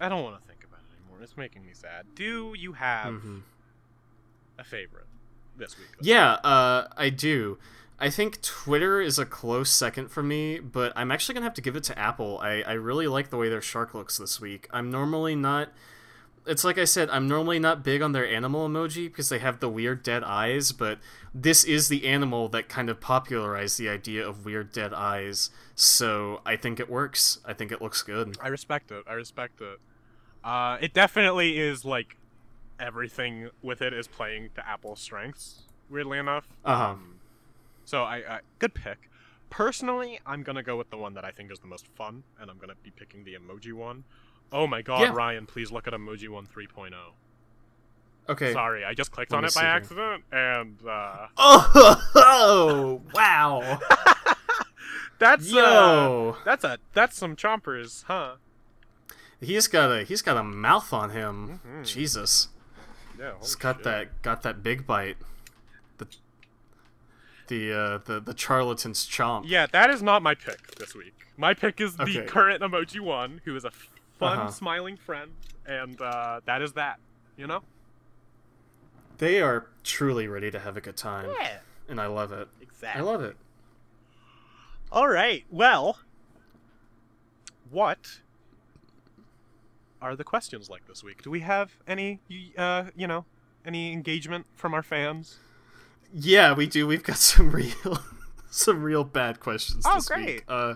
[0.00, 1.22] I don't want to think about it anymore.
[1.22, 2.06] It's making me sad.
[2.14, 3.42] Do you have Mhm.
[4.58, 5.06] a favorite
[5.56, 5.88] this week?
[6.00, 7.58] Yeah, uh, I do.
[7.98, 11.62] I think Twitter is a close second for me, but I'm actually gonna have to
[11.62, 12.38] give it to Apple.
[12.42, 14.68] I, I really like the way their shark looks this week.
[14.72, 15.70] I'm normally not.
[16.46, 19.60] It's like I said, I'm normally not big on their animal emoji because they have
[19.60, 20.98] the weird dead eyes, but
[21.32, 25.50] this is the animal that kind of popularized the idea of weird dead eyes.
[25.74, 27.38] So I think it works.
[27.46, 28.36] I think it looks good.
[28.42, 29.04] I respect it.
[29.06, 29.78] I respect it.
[30.42, 32.16] Uh, it definitely is like
[32.78, 35.62] everything with it is playing to Apple's strengths.
[35.88, 36.46] Weirdly enough.
[36.64, 36.84] Uh huh.
[36.90, 37.13] Um,
[37.84, 39.10] so I, I good pick.
[39.50, 42.50] Personally, I'm gonna go with the one that I think is the most fun, and
[42.50, 44.04] I'm gonna be picking the emoji one.
[44.52, 45.12] Oh my god, Yeah.
[45.12, 46.92] Ryan, please look at emoji one 3.0.
[48.28, 48.52] Okay.
[48.52, 49.68] Sorry, I just clicked Let on it by see here.
[49.68, 53.78] accident, and uh, Oh, wow.
[55.18, 56.36] that's uh, Yo.
[56.44, 58.36] that's a that's some chompers, huh?
[59.40, 61.60] He's got a he's got a mouth on him.
[61.66, 61.86] Mhm.
[61.86, 62.48] Jesus.
[63.18, 63.84] Yeah, holy got shit.
[63.84, 65.16] that got that big bite.
[67.48, 69.44] The uh the the charlatan's chomp.
[69.46, 71.14] Yeah, that is not my pick this week.
[71.36, 72.24] My pick is the Okay.
[72.26, 73.70] current emoji one, who is a
[74.18, 74.50] fun, Uh-huh.
[74.50, 75.32] smiling friend,
[75.66, 76.98] and uh, that is that.
[77.36, 77.62] You know?
[79.18, 81.30] They are truly ready to have a good time.
[81.40, 82.48] Yeah, And I love it.
[82.60, 83.00] exactly.
[83.00, 83.36] I love it.
[84.92, 85.44] All right.
[85.50, 85.98] Well,
[87.70, 88.20] what
[90.00, 91.22] are the questions like this week?
[91.22, 92.20] Do we have any,
[92.56, 93.24] uh, you know,
[93.66, 95.38] any engagement from our fans?
[96.16, 96.86] Yeah, we do.
[96.86, 97.98] We've got some real
[98.50, 100.26] some real bad questions Oh, this great.
[100.26, 100.44] week.
[100.48, 100.74] Uh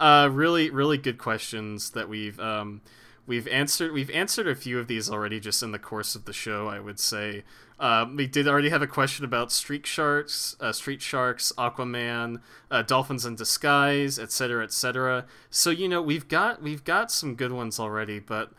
[0.00, 2.80] uh really really good questions that we've um
[3.26, 6.32] we've answered we've answered a few of these already just in the course of the
[6.32, 7.44] show, I would say.
[7.80, 12.40] Um, we did already have a question about street sharks, uh, street sharks, Aquaman,
[12.70, 15.26] uh, dolphins in disguise, etc., etc.
[15.50, 18.52] So you know we've got we've got some good ones already, but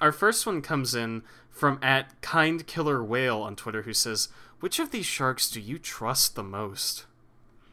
[0.00, 4.28] our first one comes in from at kind killer whale on Twitter, who says,
[4.62, 7.06] "Which of these sharks do you trust the most?"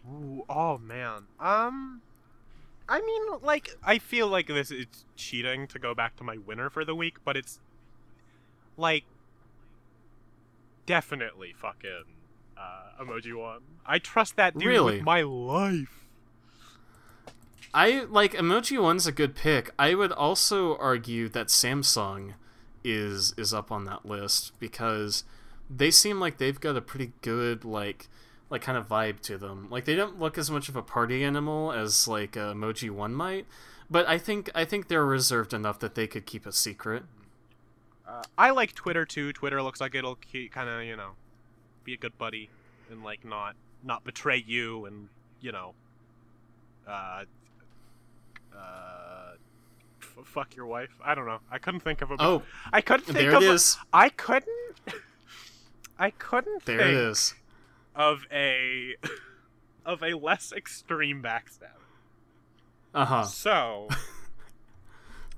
[0.10, 1.28] Ooh, oh man.
[1.40, 2.02] Um
[2.90, 6.70] I mean like I feel like this is cheating to go back to my winner
[6.72, 7.60] for the week, but it's
[8.76, 9.04] like
[10.88, 12.06] definitely fucking
[12.58, 13.62] uh, emoji one.
[13.86, 14.96] I trust that dude Really?
[14.96, 16.08] with my life.
[17.74, 19.70] I like emoji one's a good pick.
[19.78, 22.34] I would also argue that Samsung
[22.84, 25.24] is is up on that list because
[25.70, 28.07] they seem like they've got a pretty good like
[28.49, 29.67] like kind of vibe to them.
[29.70, 33.13] Like they don't look as much of a party animal as like uh, emoji one
[33.13, 33.45] might,
[33.89, 37.03] but I think I think they're reserved enough that they could keep a secret.
[38.07, 39.32] Uh, I like Twitter too.
[39.34, 40.17] Twitter looks like it'll
[40.51, 41.11] kind of you know
[41.84, 42.49] be a good buddy
[42.89, 45.09] and like not not betray you and
[45.41, 45.74] you know
[46.88, 47.24] uh
[48.55, 49.32] uh
[50.01, 50.89] f- fuck your wife.
[51.03, 51.39] I don't know.
[51.51, 52.15] I couldn't think of a.
[52.20, 52.41] Oh,
[52.74, 53.43] I couldn't think there of.
[53.43, 53.78] it a- is.
[53.93, 54.49] I couldn't.
[56.00, 57.36] I couldn't There think it is.
[57.95, 58.95] of a
[59.86, 61.78] of a less extreme backstab.
[62.93, 63.24] Uh huh.
[63.26, 63.88] So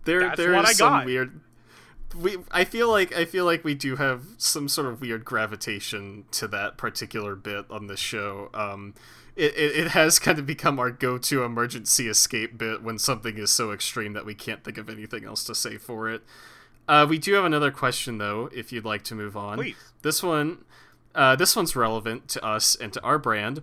[0.05, 1.05] There, there is some got.
[1.05, 1.41] weird.
[2.15, 6.25] We, I feel like I feel like we do have some sort of weird gravitation
[6.31, 8.49] to that particular bit on this show.
[8.53, 8.95] Um,
[9.35, 13.49] it, it, it has kind of become our go-to emergency escape bit when something is
[13.49, 16.21] so extreme that we can't think of anything else to say for it.
[16.91, 19.57] Uh, we do have another question though, if you'd like to move on.
[19.57, 19.75] Please.
[20.01, 20.65] This one,
[21.15, 23.61] uh, this one's relevant to us and to our brand.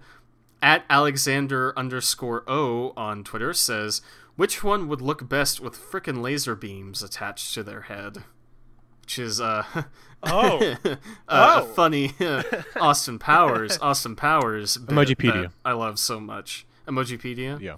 [0.63, 4.01] At Alexander underscore O on Twitter says,
[4.37, 8.25] which one would look best with frickin' laser beams attached to their head?
[9.03, 9.65] Which is uh,
[10.23, 10.75] Oh.
[10.85, 10.97] uh,
[11.29, 11.63] Oh.
[11.63, 12.15] a funny
[12.81, 15.51] Austin Powers, Austin Powers bit Emojipedia.
[15.65, 16.67] I love so much.
[16.89, 17.61] Emojipedia.
[17.61, 17.77] yeah,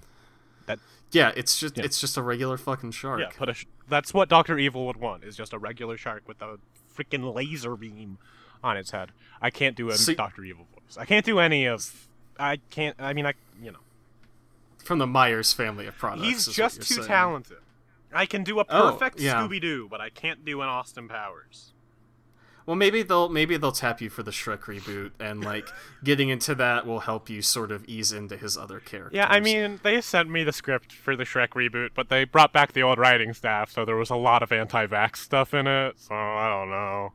[0.66, 0.78] that
[1.12, 1.84] Yeah, it's just Yeah.
[1.84, 3.20] it's just a regular fucking shark.
[3.20, 3.28] yeah.
[3.36, 3.54] Put a.
[3.90, 5.24] That's what Doctor Evil would want.
[5.24, 6.58] Is just a regular shark with a
[6.96, 8.18] freaking laser beam
[8.64, 9.10] on its head.
[9.42, 10.96] I can't do a So- Doctor Evil voice.
[10.96, 12.08] I can't do any of.
[12.38, 12.96] I can't.
[12.98, 13.78] I mean, I you know.
[14.84, 16.22] From the Myers family of products.
[16.26, 17.06] He's just too saying.
[17.06, 17.58] talented.
[18.12, 19.34] I can do a Oh, perfect yeah.
[19.34, 21.72] Scooby Doo, but I can't do an Austin Powers.
[22.70, 25.68] Well, maybe they'll maybe they'll tap you for the Shrek reboot, and like
[26.04, 29.16] getting into that will help you sort of ease into his other characters.
[29.16, 32.52] Yeah, I mean, they sent me the script for the Shrek reboot, but they brought
[32.52, 35.98] back the old writing staff, so there was a lot of anti-vax stuff in it.
[35.98, 37.12] So I don't know.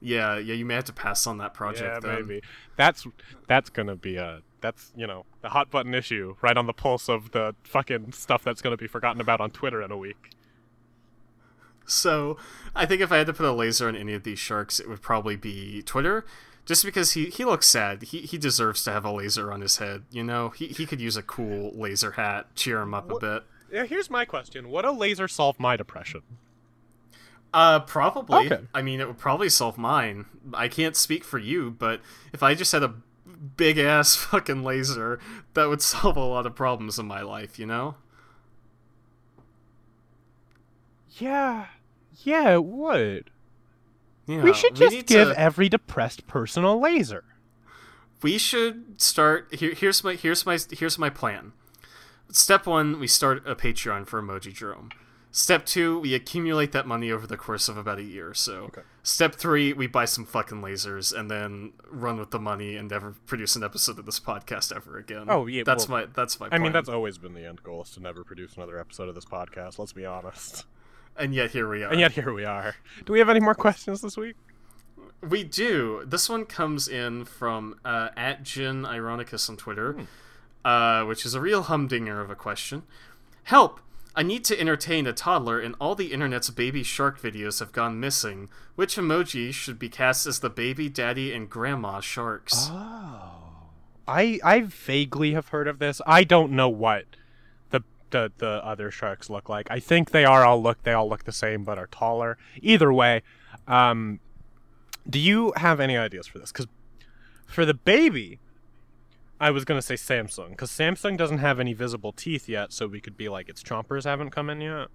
[0.00, 1.82] yeah, yeah, you may have to pass on that project.
[1.82, 2.26] yeah, then.
[2.26, 2.42] maybe
[2.78, 3.06] that's
[3.46, 7.10] that's gonna be a that's you know the hot button issue right on the pulse
[7.10, 10.30] of the fucking stuff that's gonna be forgotten about on Twitter in a week.
[11.86, 12.36] So,
[12.74, 14.88] I think if I had to put a laser on any of these sharks, it
[14.88, 16.24] would probably be Twitter,
[16.64, 18.02] just because he he looks sad.
[18.02, 20.04] He he deserves to have a laser on his head.
[20.10, 23.42] You know, he he could use a cool laser hat, cheer him up a bit.
[23.70, 26.22] Yeah, here's my question: Would a laser solve my depression?
[27.54, 28.46] Uh, probably.
[28.46, 28.60] Okay.
[28.72, 30.26] I mean, it would probably solve mine.
[30.54, 32.00] I can't speak for you, but
[32.32, 32.94] if I just had a
[33.56, 35.18] big ass fucking laser,
[35.54, 37.58] that would solve a lot of problems in my life.
[37.58, 37.96] You know.
[41.18, 41.66] Yeah,
[42.24, 43.30] yeah, it would.
[44.26, 47.24] Yeah, we should just need give to- every depressed person a laser.
[48.22, 51.52] we should start here, here's my here's my here's my plan
[52.30, 54.92] step one we start a patreon for Emojidrome
[55.32, 58.66] step two we accumulate that money over the course of about a year or so
[58.66, 58.82] Okay.
[59.02, 63.16] step three we buy some fucking lasers and then run with the money and never
[63.26, 66.48] produce an episode of this podcast ever again Oh, yeah, that's well, my that's my
[66.52, 69.14] I mean, that's always been the end goal is to never produce another episode of
[69.16, 69.78] this podcast.
[69.80, 70.64] Let's be honest.
[71.16, 72.74] And yet here we are And yet here we are.
[73.04, 74.36] Do we have any more questions this week?
[75.22, 76.02] We do.
[76.04, 79.96] This one comes in from uh, at Jin Ironicus on Twitter,
[80.64, 82.82] uh, which is a real humdinger of a question.
[83.44, 83.80] Help!
[84.14, 87.98] I need to entertain a toddler, and all the internet's baby shark videos have gone
[87.98, 88.50] missing.
[88.74, 92.68] Which emoji should be cast as the baby, daddy, and grandma sharks?
[92.70, 93.42] Oh.
[94.06, 96.00] I I vaguely have heard of this.
[96.06, 97.04] I don't know what
[98.12, 99.66] the the the other sharks look like.
[99.70, 102.38] I think they are all look they all look the same but are taller.
[102.60, 103.22] Either way,
[103.66, 104.20] um
[105.10, 106.52] do you have any ideas for this?
[106.52, 106.66] Cuz
[107.46, 108.38] for the baby
[109.40, 112.86] I was going to say Samsung cuz Samsung doesn't have any visible teeth yet, so
[112.86, 114.86] we could be like its chompers haven't come in yet.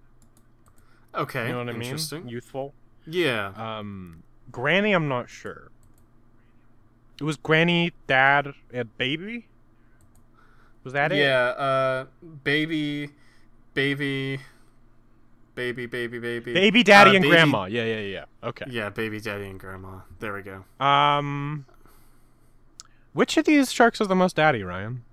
[1.13, 1.81] okay, You know what I mean?
[1.83, 2.29] interesting.
[2.29, 2.73] Youthful.
[3.05, 3.51] Yeah.
[3.57, 5.69] Um, Granny, I'm not sure.
[7.19, 9.47] It was Granny, Dad, and Baby.
[10.87, 11.17] Was that it?
[11.17, 12.05] yeah, uh,
[12.45, 13.09] baby,
[13.73, 14.39] baby,
[15.53, 16.53] baby, baby, baby.
[16.53, 17.65] Baby, Daddy, Uh, and baby- Grandma.
[17.65, 18.25] Yeah, yeah, yeah.
[18.41, 18.63] Okay.
[18.69, 19.99] Yeah, baby, daddy, and grandma.
[20.19, 20.63] There we go.
[20.79, 21.65] Um,
[23.11, 25.03] which of these sharks is the most daddy, Ryan?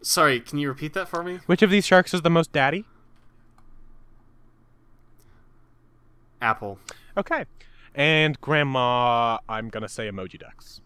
[0.00, 1.40] Sorry, can you repeat that for me?
[1.46, 2.84] Which of these sharks is the most daddy?
[6.40, 6.78] Apple.
[7.16, 7.46] Okay.
[7.96, 10.80] And Grandma, I'm gonna say Emojidex.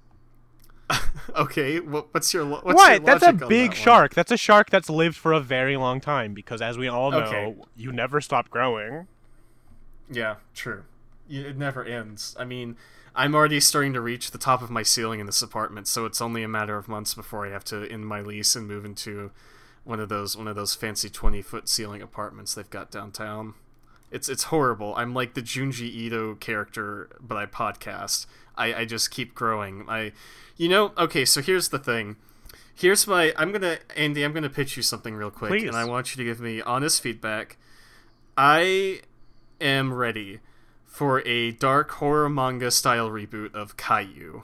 [1.37, 2.91] Okay, what, what's your what's what?
[2.93, 3.77] Your That's a big that one?
[3.77, 4.15] shark.
[4.15, 7.19] That's a shark that's lived for a very long time because, as we all know,
[7.23, 7.57] Okay.
[7.77, 9.09] you never stop growing.
[10.11, 10.85] Yeah, true.
[11.29, 12.37] It never ends.
[12.39, 12.77] I mean,
[13.17, 16.21] I'm already starting to reach the top of my ceiling in this apartment, so it's
[16.21, 19.31] only a matter of months before I have to end my lease and move into
[19.83, 23.55] one of those one of those fancy 20 foot ceiling apartments they've got downtown.
[24.11, 24.95] It's it's horrible.
[24.97, 28.27] I'm like the Junji Ito character, but I podcast.
[28.57, 29.85] I, I just keep growing.
[29.89, 30.13] I,
[30.57, 31.25] you know, okay.
[31.25, 32.17] So here's the thing.
[32.75, 33.33] Here's my.
[33.37, 34.25] I'm gonna Andi.
[34.25, 35.69] I'm gonna pitch you something real quick, Please.
[35.69, 37.57] and I want you to give me honest feedback.
[38.37, 39.01] I
[39.61, 40.41] am ready
[40.95, 44.43] for a dark horror manga style reboot of Caillou.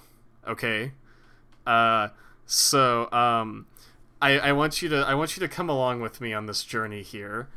[0.49, 0.93] Okay?
[1.67, 2.09] Uh
[2.45, 3.67] so um
[4.21, 6.65] I, I want you to I want you to come along with me on this
[6.65, 7.49] journey here.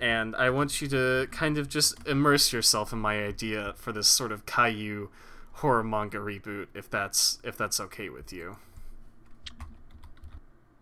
[0.00, 4.06] And I want you to kind of just immerse yourself in my idea for this
[4.06, 5.08] sort of Caillou
[5.56, 8.56] horror manga reboot if that's if that's okay with you.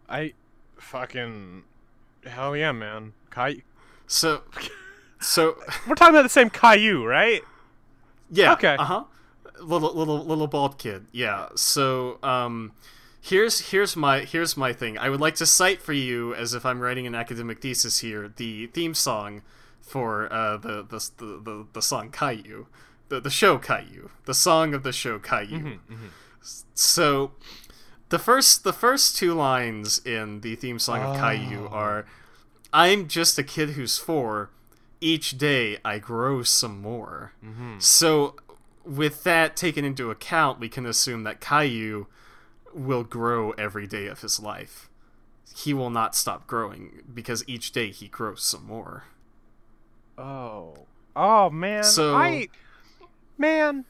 [0.09, 0.35] I
[0.79, 1.65] fucking
[2.25, 3.13] hell yeah, man.
[3.31, 3.63] Kai
[4.07, 4.43] So
[5.21, 5.57] so
[5.89, 7.43] We're talking about the same Caillou, right?
[8.31, 8.53] Yeah.
[8.55, 8.77] Okay.
[8.79, 9.05] Uh huh.
[9.61, 11.07] Little little little bald kid.
[11.13, 11.49] Yeah.
[11.55, 12.73] So um,
[13.21, 14.99] here's here's my here's my thing.
[14.99, 18.33] I would like to cite for you, as if I'm writing an academic thesis here,
[18.35, 19.43] the theme song
[19.81, 22.67] for uh, the, the the the the song Caillou,
[23.09, 25.59] the the show Caillou, the song of the show Caillou.
[25.59, 26.07] Mm-hmm, mm-hmm.
[26.75, 27.33] So
[28.09, 31.75] the first the first two lines in the theme song of Caillou ah.
[31.75, 32.07] are
[32.73, 34.51] I'm just a kid who's four.
[35.01, 37.33] Each day I grow some more.
[37.45, 37.79] Mm-hmm.
[37.79, 38.37] So
[38.85, 42.07] with that taken into account, we can assume that Caillou
[42.75, 44.91] will grow every day of his life.
[45.55, 49.05] He will not stop growing because each day he grows some more.
[50.19, 50.87] Oh.
[51.15, 51.85] Oh man.
[51.85, 52.49] So- I
[53.39, 53.85] man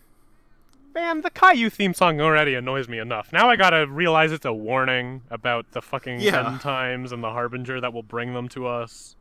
[0.95, 3.33] Man, the Caillou theme song already annoys me enough.
[3.33, 6.47] Now I gotta realize it's a warning about the fucking Yeah.
[6.53, 9.17] end times and the harbinger that will bring them to us.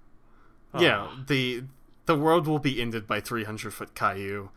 [0.77, 1.17] Yeah, Oh.
[1.25, 1.63] the
[2.05, 4.49] the world will be ended by 300 foot Caillou.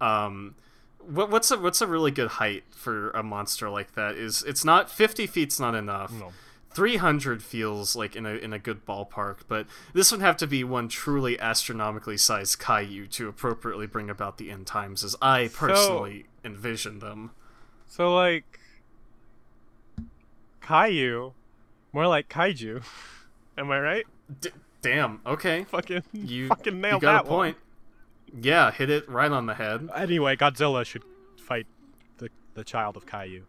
[0.00, 0.54] Um,
[1.00, 4.14] what, what's a what's a really good height for a monster like that?
[4.14, 6.12] Is it's not 50 feet's not enough.
[6.12, 6.32] No.
[6.74, 10.64] 300 feels like in a in a good ballpark, but this would have to be
[10.64, 16.26] one truly astronomically sized Caillou to appropriately bring about the end times, as I personally
[16.44, 17.30] envision them.
[17.86, 18.58] So like
[20.60, 21.32] Caillou,
[21.92, 22.82] more like kaiju.
[23.58, 24.06] Am I right?
[24.40, 24.50] D-
[24.82, 25.20] damn.
[25.24, 25.64] Okay.
[25.64, 27.56] Fucking You fucking you nailed got that a point.
[28.40, 29.88] Yeah, hit it right on the head.
[29.94, 31.04] Anyway, Godzilla should
[31.36, 31.66] fight
[32.18, 33.44] the the child of Caillou.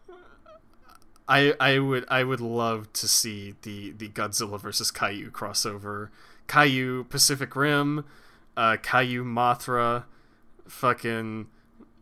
[1.27, 6.09] I I would I would love to see the the Godzilla versus Caillou crossover.
[6.47, 8.05] Caillou Pacific Rim,
[8.55, 10.03] uh, Caillou Mothra,
[10.67, 11.47] fucking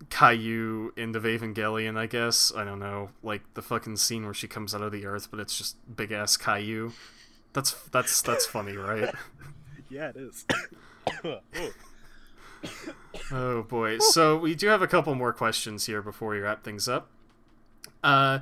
[0.09, 1.97] Caillou End of Evangelion.
[1.97, 5.05] I guess I don't know, like the fucking scene where she comes out of the
[5.05, 6.91] earth, but it's just big ass Caillou.
[7.53, 9.13] That's that's that's funny, right?
[9.89, 10.45] Yeah, it is.
[13.31, 13.99] Oh boy.
[13.99, 17.09] So we do have a couple more questions here before we wrap things up.
[18.03, 18.39] Uh,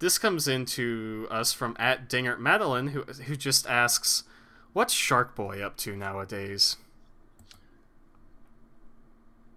[0.00, 4.24] this comes into us from at Dingert Madeline, who who just asks,
[4.72, 6.76] "What's Shark Boy up to nowadays?"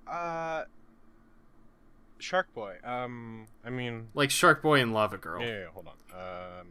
[0.07, 0.63] uh,
[2.19, 2.75] Shark Boy.
[2.83, 5.41] Um, I mean, Like Shark Boy and Lava Girl.
[5.41, 6.19] yeah, yeah, hold on.
[6.59, 6.67] Um,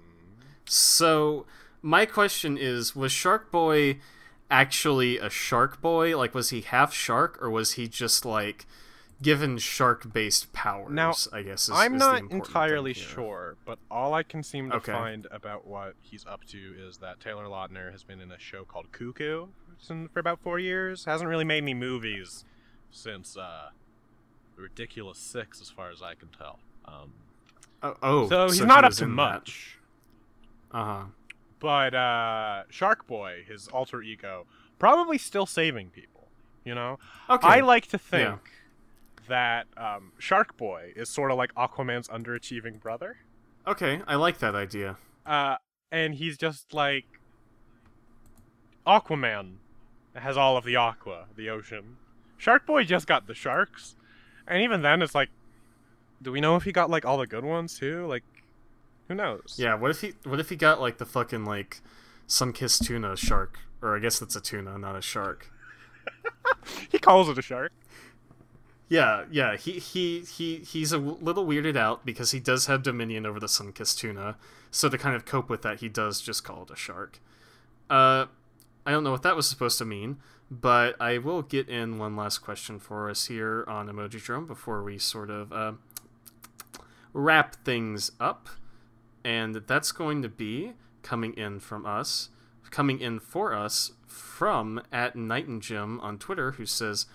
[0.64, 1.46] So
[1.82, 3.98] my question is, was Shark Boy
[4.50, 6.16] actually a shark boy?
[6.16, 8.66] Like, was he half shark, or was he just like
[9.22, 10.90] given shark-based powers?
[10.92, 14.76] Now, I guess is, I'm is not entirely sure, but all I can seem to
[14.76, 14.92] Okay.
[14.92, 18.64] find about what he's up to is that Taylor Lautner has been in a show
[18.64, 19.46] called Cuckoo
[20.12, 21.04] for about four years.
[21.06, 22.44] Hasn't really made any movies
[22.90, 23.70] since uh,
[24.56, 26.58] The Ridiculous Six, as far as I can tell.
[26.84, 27.12] Um,
[27.84, 29.78] Oh, oh, so he's he not up to much.
[30.70, 31.04] Uh-huh.
[31.58, 34.46] But uh, Shark Boy, his alter ego,
[34.78, 36.28] probably still saving people.
[36.64, 37.46] You know, Okay.
[37.46, 38.51] I like to think Yeah.
[39.32, 43.16] That um, Shark Boy is sort of like Aquaman's underachieving brother.
[43.66, 44.98] Okay, I like that idea.
[45.24, 45.56] Uh,
[45.90, 47.06] and he's just like
[48.86, 49.54] Aquaman
[50.14, 51.96] has all of the aqua, the ocean.
[52.36, 53.96] Shark Boy just got the sharks,
[54.46, 55.30] and even then, it's like,
[56.20, 58.06] do we know if he got like all the good ones too?
[58.06, 58.24] Like,
[59.08, 59.54] who knows?
[59.56, 61.80] Yeah, what if he what if he got like the fucking like
[62.26, 65.50] sun-kissed tuna shark or I guess that's a tuna, not a shark.
[66.90, 67.72] he calls it a shark.
[68.92, 73.24] Yeah, yeah, he he he he's a little weirded out because he does have dominion
[73.24, 74.36] over the sun-kissed tuna.
[74.70, 77.18] So to kind of cope with that, he does just call it a shark.
[77.88, 78.26] Uh
[78.84, 80.18] I don't know what that was supposed to mean,
[80.50, 84.98] but I will get in one last question for us here on Emojidrome before we
[84.98, 85.72] sort of uh,
[87.14, 88.50] wrap things up.
[89.24, 90.72] And that's going to be
[91.02, 92.28] coming in from us,
[92.70, 97.06] coming in for us from at Night and Jim on Twitter, who says,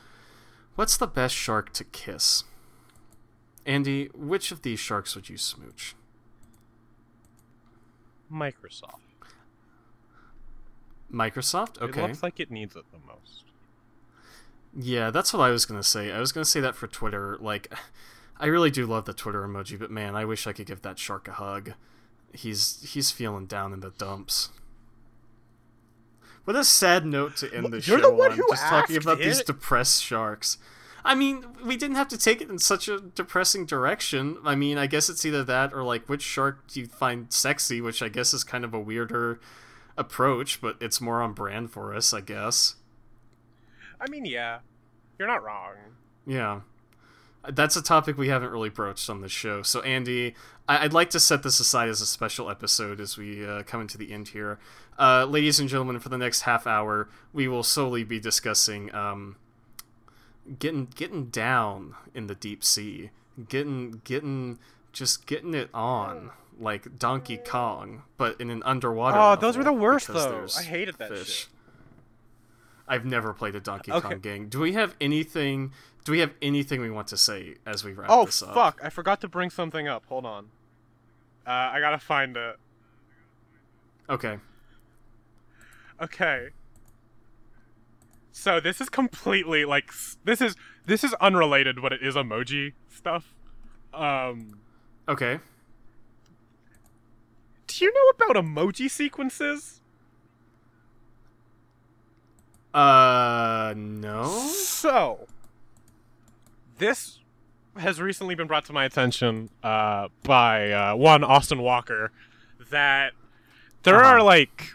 [0.78, 2.44] What's the best shark to kiss?
[3.66, 5.96] Andi, which of these sharks would you smooch?
[8.32, 9.00] Microsoft.
[11.12, 11.82] Microsoft?
[11.82, 12.00] Okay.
[12.00, 13.46] It looks like it needs it the most.
[14.78, 16.12] Yeah, that's what I was gonna say.
[16.12, 17.40] I was gonna say that for Twitter.
[17.42, 17.74] Like,
[18.40, 21.00] I really do love the Twitter emoji, but man, I wish I could give that
[21.00, 21.74] shark a hug.
[22.34, 24.50] He's he's feeling down in the dumps.
[26.48, 28.38] What a sad note to end the You're show the one on.
[28.38, 30.58] who Just talking about these depressed sharks.
[31.04, 34.38] I mean, we didn't have to take it in such a depressing direction.
[34.46, 37.82] I mean, I guess it's either that or like which shark do you find sexy,
[37.82, 39.42] which I guess is kind of a weirder
[39.98, 42.76] approach, but it's more on brand for us, I guess.
[44.00, 44.60] I mean, yeah,
[45.20, 45.74] you're not wrong.
[46.26, 46.62] Yeah.
[47.50, 49.62] That's a topic we haven't really broached on this show.
[49.62, 50.34] So, Andi,
[50.68, 53.82] I- would like to set this aside as a special episode as we uh, come
[53.82, 54.60] into the end here.
[55.00, 59.36] Uh, ladies and gentlemen, for the next half hour, we will solely be discussing um,
[60.60, 63.12] getting getting down in the deep sea,
[63.48, 64.58] getting getting
[64.92, 69.18] just getting it on like Donkey Kong, but in an underwater.
[69.18, 70.48] Oh, those were the worst though.
[70.58, 71.28] I hated that fish.
[71.28, 71.48] shit.
[72.88, 74.10] I've never played a Donkey okay.
[74.10, 74.48] Kong game.
[74.48, 75.74] Do we have anything?
[76.08, 78.52] Do we have anything we want to say as we wrap oh, this up?
[78.52, 78.80] Oh fuck!
[78.82, 80.06] I forgot to bring something up.
[80.06, 80.46] Hold on.
[81.46, 82.56] Uh, I gotta find it.
[84.10, 84.38] Okay.
[86.02, 86.48] Okay.
[88.32, 89.92] So this is completely like
[90.24, 90.56] this is
[90.86, 93.36] this is unrelated, but it is emoji stuff.
[93.94, 94.62] Um.
[95.10, 95.42] Okay.
[97.68, 99.82] Do you know about emoji sequences?
[102.74, 104.24] Uh, no.
[104.54, 105.28] So,
[106.78, 107.20] this
[107.78, 112.12] has recently been brought to my attention uh, by uh, one Austin Walker
[112.70, 113.14] that
[113.84, 114.16] there uh-huh.
[114.16, 114.72] are like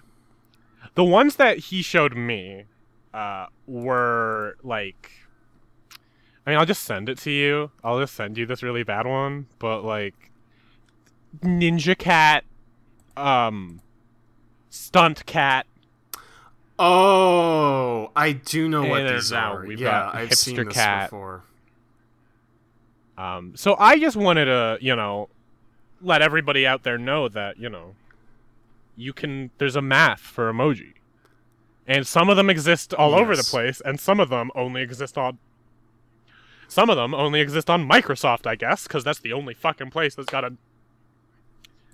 [0.95, 2.65] the ones that he showed me
[3.13, 5.11] uh, were like
[6.47, 7.71] I mean I'll just send it to you.
[7.85, 10.31] I'll just send you this really bad one, but like
[11.41, 12.45] Ninja Cat
[13.17, 13.81] um
[14.71, 15.67] Stunt Cat
[16.79, 19.65] Oh, I do know what these are.
[19.65, 21.11] We've yeah, I've seen this cat.
[21.11, 21.45] before.
[23.23, 25.29] Um, so I just wanted to, you know,
[26.01, 27.95] let everybody out there know that, you know,
[28.97, 29.51] you can.
[29.59, 30.95] There's a math for emoji,
[31.87, 33.20] and some of them exist all yes.
[33.20, 35.39] over the place, and some of them only exist on.
[36.66, 40.16] Some of them only exist on Microsoft, I guess, because that's the only fucking place
[40.16, 40.55] that's got a.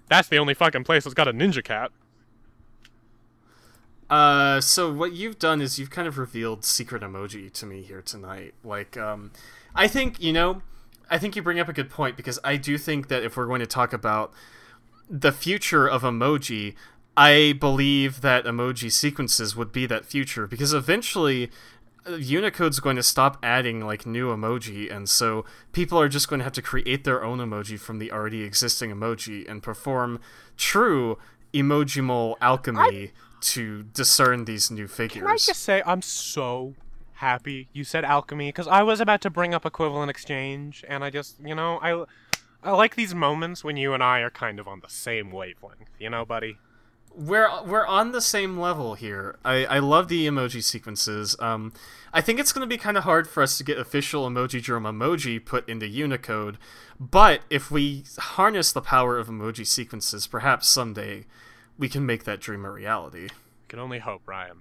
[0.09, 1.91] That's the only fucking place that's got a Ninja Cat.
[4.09, 8.01] Uh, so what you've done is you've kind of revealed secret emoji to me here
[8.01, 8.55] tonight.
[8.65, 9.31] Like, um,
[9.75, 10.63] I think you know
[11.11, 13.47] I think you bring up a good point because I do think that if we're
[13.47, 14.33] going to talk about
[15.09, 16.75] the future of emoji,
[17.17, 21.51] I believe that emoji sequences would be that future because eventually
[22.07, 26.39] uh, Unicode's going to stop adding like new emoji, and so people are just going
[26.39, 30.21] to have to create their own emoji from the already existing emoji and perform
[30.57, 31.19] true
[31.53, 33.13] emojimal alchemy I...
[33.41, 35.23] to discern these new figures.
[35.23, 36.75] Can I just say I'm so
[37.19, 41.11] happy you said alchemy because I was about to bring up equivalent exchange, and I
[41.11, 42.05] just, you know, I,
[42.63, 45.91] I like these moments when you and I are kind of on the same wavelength,
[45.99, 46.59] you know, buddy.
[47.15, 49.39] We're we're on the same level here.
[49.45, 51.35] I, I love the emoji sequences.
[51.41, 51.73] Um,
[52.13, 54.83] I think it's going to be kind of hard for us to get official Emojidrome
[54.83, 56.59] emoji put into Unicode,
[57.01, 61.27] but if we harness the power of emoji sequences, perhaps someday
[61.77, 63.29] we can make that dream a reality.
[63.67, 64.59] Can only hope, Ryan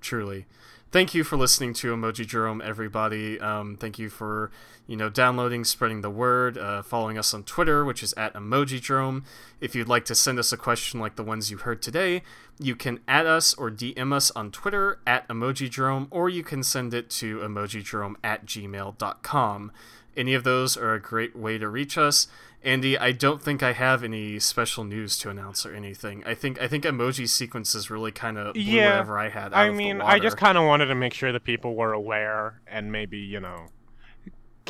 [0.00, 0.46] truly.
[0.90, 3.38] Thank you for listening to Emojidrome, everybody.
[3.38, 4.50] Um, thank you for
[4.90, 9.22] you know downloading, spreading the word, uh, following us on Twitter, which is at Emojidrome.
[9.60, 12.22] If you'd like to send us a question like the ones you heard today,
[12.58, 16.92] you can add us or DM us on Twitter at Emojidrome, or you can send
[16.92, 19.70] it to emojidrome at gmail.com.
[20.16, 22.26] Any of those are a great way to reach us.
[22.64, 26.24] Andi, I don't think I have any special news to announce or anything.
[26.26, 29.54] I think I think emoji sequences really kind of blew yeah, whatever I had.
[29.54, 32.90] I mean, I just kind of wanted to make sure that people were aware and
[32.90, 33.68] maybe you know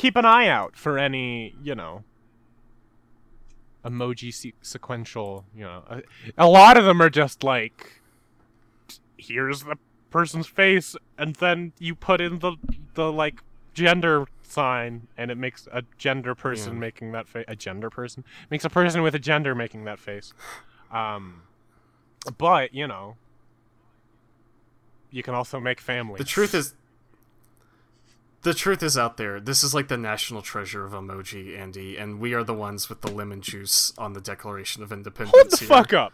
[0.01, 2.03] keep an eye out for any you know
[3.85, 5.45] emoji se- sequential.
[5.55, 6.01] You know, a,
[6.39, 8.01] a lot of them are just like
[9.15, 9.77] here's the
[10.09, 12.55] person's face, and then you put in the
[12.95, 13.43] the like
[13.75, 16.79] gender sign and it makes a gender person yeah.
[16.79, 20.33] making that face a gender person makes a person with a gender making that face
[20.91, 21.43] um
[22.37, 23.15] but you know
[25.09, 26.75] you can also make family the truth is
[28.43, 32.19] the truth is out there this is like the national treasure of emoji andi and
[32.19, 35.57] we are the ones with the lemon juice on the declaration of independence hold the
[35.57, 35.67] here.
[35.67, 36.13] fuck up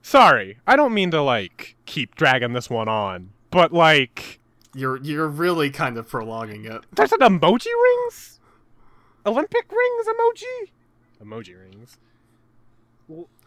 [0.00, 4.40] sorry i don't mean to like keep dragging this one on but like
[4.74, 6.84] you're you're really kind of prolonging it.
[6.92, 8.40] There's an emoji rings?
[9.24, 11.24] Olympic rings emoji?
[11.24, 11.98] Emoji rings.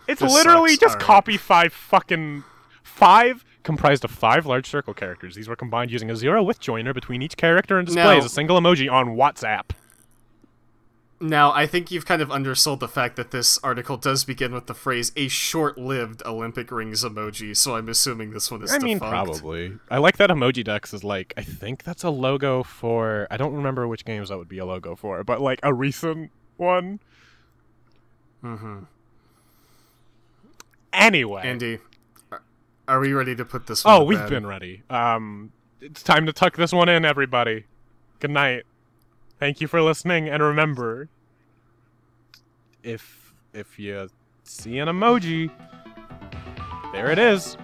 [0.08, 0.82] It's this literally sucks.
[0.82, 1.04] just right.
[1.04, 2.44] copy five fucking
[2.84, 5.36] five comprised of five large circle characters.
[5.36, 8.58] These were combined using a zero width joiner between each character and displays a single
[8.58, 9.72] emoji on WhatsApp.
[11.20, 14.68] Now, I think you've kind of undersold the fact that this article does begin with
[14.68, 18.72] the phrase "a short-lived Olympic rings emoji," so I'm assuming this one is.
[18.72, 19.12] I mean, defunct.
[19.12, 19.78] probably.
[19.90, 21.34] I like that Emojidex is like.
[21.38, 23.28] I think that's a logo for.
[23.32, 26.32] I don't remember which games that would be a logo for, but like a recent
[26.58, 27.00] one.
[28.44, 28.80] Mm-hmm.
[30.92, 31.44] Anyway.
[31.44, 31.80] Andi,
[32.88, 33.84] are- we ready to put this?
[33.86, 34.30] one Oh, we've bed?
[34.30, 34.84] been ready.
[34.90, 37.66] Um, it's time to tuck this one in, everybody.
[38.20, 38.64] Good night.
[39.40, 41.10] Thank you for listening, and remember,
[42.84, 44.10] if if you
[44.44, 45.50] see an emoji,
[46.94, 47.58] there it is.